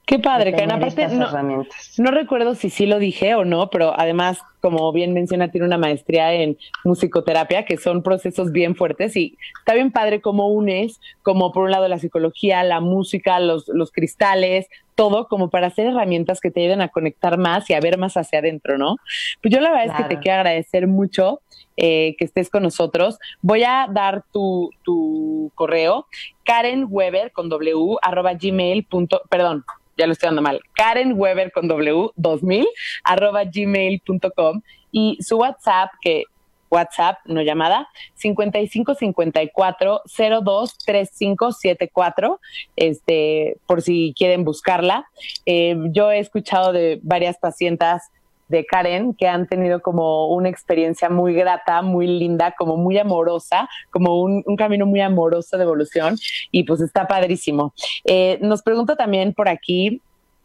[0.07, 1.65] Qué padre, que aparte no,
[1.97, 5.77] no, recuerdo si sí lo dije o no, pero además, como bien menciona, tiene una
[5.77, 11.51] maestría en musicoterapia, que son procesos bien fuertes y está bien padre cómo unes, como
[11.51, 16.39] por un lado la psicología, la música, los, los cristales, todo como para hacer herramientas
[16.39, 18.95] que te ayuden a conectar más y a ver más hacia adentro, ¿no?
[19.41, 21.41] Pues yo la verdad es que te quiero agradecer mucho
[21.75, 23.19] eh, que estés con nosotros.
[23.41, 26.07] Voy a dar tu, tu correo,
[26.45, 28.85] Karen Weber con W, arroba gmail.
[28.85, 29.65] Punto, perdón,
[29.97, 32.67] ya lo estoy dando mal, Karen Weber con W 2000
[33.03, 36.23] arroba gmail.com y su WhatsApp que
[36.69, 42.39] WhatsApp, no llamada, 5554 023574,
[42.75, 45.07] este, por si quieren buscarla.
[45.45, 48.01] Eh, yo he escuchado de varias pacientes
[48.47, 53.69] de Karen que han tenido como una experiencia muy grata, muy linda, como muy amorosa,
[53.89, 56.17] como un, camino muy amoroso de evolución
[56.51, 57.73] y pues está padrísimo.
[58.05, 60.01] Eh, nos pregunta también por aquí,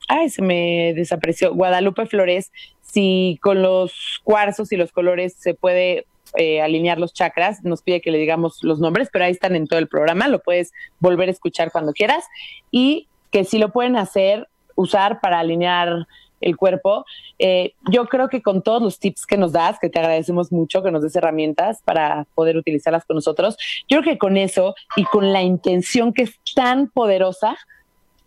[0.09, 2.51] ay, se me desapareció, Guadalupe Flores,
[2.81, 8.01] si con los cuarzos y los colores se puede eh, alinear los chakras, nos pide
[8.01, 11.29] que le digamos los nombres, pero ahí están en todo el programa, lo puedes volver
[11.29, 12.25] a escuchar cuando quieras
[12.71, 16.07] y que si lo pueden hacer, usar para alinear
[16.43, 17.05] el cuerpo.
[17.39, 20.83] Eh, yo creo que con todos los tips que nos das, que te agradecemos mucho,
[20.83, 23.57] que nos des herramientas para poder utilizarlas con nosotros,
[23.89, 27.57] yo creo que con eso y con la intención que es tan poderosa,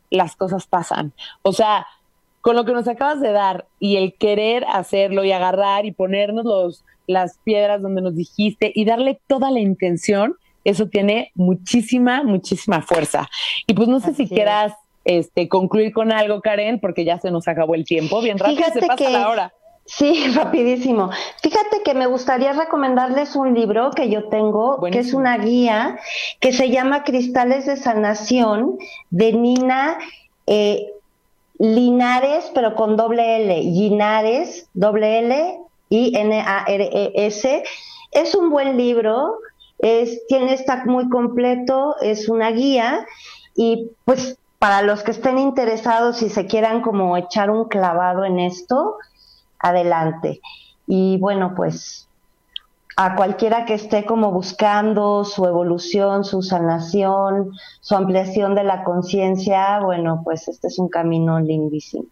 [0.09, 1.13] las cosas pasan.
[1.43, 1.85] O sea,
[2.41, 6.45] con lo que nos acabas de dar y el querer hacerlo y agarrar y ponernos
[6.45, 12.81] los, las piedras donde nos dijiste y darle toda la intención, eso tiene muchísima, muchísima
[12.81, 13.29] fuerza.
[13.67, 14.73] Y pues no sé si quieras
[15.05, 18.21] este, concluir con algo, Karen, porque ya se nos acabó el tiempo.
[18.21, 19.53] Bien rápido se pasa la hora.
[19.85, 21.11] Sí, rapidísimo.
[21.41, 25.99] Fíjate que me gustaría recomendarles un libro que yo tengo, que es una guía
[26.39, 28.77] que se llama Cristales de Sanación
[29.11, 29.97] de Nina
[30.47, 30.91] eh,
[31.57, 37.63] Linares, pero con doble L, Linares, doble L, I-N-A-R-E-S.
[38.11, 39.37] Es un buen libro,
[39.79, 43.05] es, tiene, está muy completo, es una guía
[43.55, 48.39] y pues para los que estén interesados y se quieran como echar un clavado en
[48.39, 48.95] esto,
[49.59, 50.41] adelante.
[50.87, 52.09] Y bueno, pues
[52.97, 59.81] a cualquiera que esté como buscando su evolución, su sanación, su ampliación de la conciencia,
[59.81, 62.05] bueno, pues este es un camino lindísimo.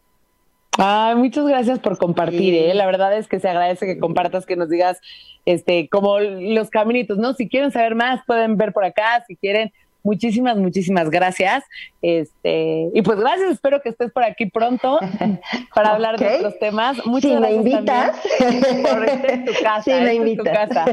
[0.77, 2.75] Ay, muchas gracias por compartir, ¿eh?
[2.75, 4.99] La verdad es que se agradece que compartas, que nos digas,
[5.45, 7.33] este, como los caminitos, ¿no?
[7.33, 9.73] Si quieren saber más, pueden ver por acá, si quieren
[10.03, 11.63] Muchísimas, muchísimas gracias.
[12.01, 14.99] Este, y pues gracias, espero que estés por aquí pronto
[15.73, 16.97] para hablar de otros temas.
[17.05, 18.21] Muchas sí, gracias me invitas.
[18.83, 19.05] por
[19.45, 19.81] tu casa.
[19.83, 20.45] Sí, me invitas.
[20.45, 20.85] Tu casa.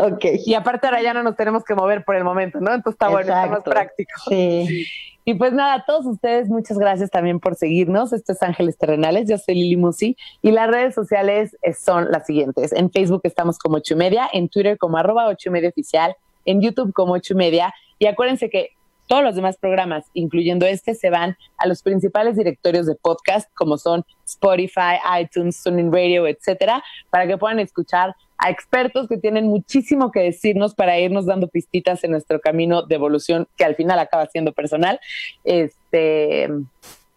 [0.14, 0.40] okay.
[0.44, 2.74] Y aparte ahora ya no nos tenemos que mover por el momento, ¿no?
[2.74, 4.12] Entonces está bueno, está más práctico.
[4.28, 4.86] Sí.
[5.24, 8.12] Y pues nada, a todos ustedes, muchas gracias también por seguirnos.
[8.12, 12.72] Esto es Ángeles Terrenales, yo soy Lili Musi y las redes sociales son las siguientes.
[12.72, 16.92] En Facebook estamos como ocho media, en Twitter como arroba ocho media oficial, en YouTube
[16.92, 18.70] como ocho media y acuérdense que
[19.06, 23.76] todos los demás programas, incluyendo este, se van a los principales directorios de podcast, como
[23.76, 30.12] son Spotify, iTunes, Tuning Radio, etcétera, para que puedan escuchar a expertos que tienen muchísimo
[30.12, 34.26] que decirnos para irnos dando pistitas en nuestro camino de evolución, que al final acaba
[34.26, 35.00] siendo personal.
[35.42, 36.48] Este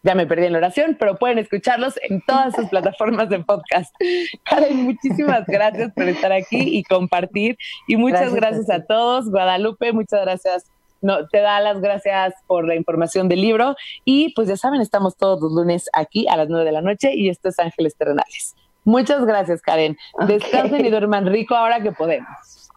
[0.02, 3.96] ya me perdí en la oración, pero pueden escucharlos en todas sus plataformas de podcast.
[4.44, 7.56] Karen, muchísimas gracias por estar aquí y compartir.
[7.88, 9.30] Y muchas gracias, a, todos.
[9.30, 10.73] Guadalupe, muchas gracias.
[11.04, 13.76] No, te da las gracias por la información del libro.
[14.06, 17.14] Y pues ya saben, estamos todos los lunes aquí a las nueve de la noche
[17.14, 18.56] y esto es Ángeles Terrenales.
[18.86, 19.98] Muchas gracias, Karen.
[20.28, 22.70] Descansen y duerman rico ahora que podemos.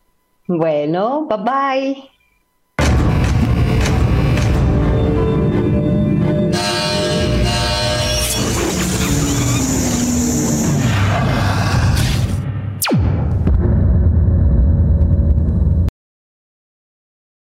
[0.46, 2.15] Bueno, bye bye.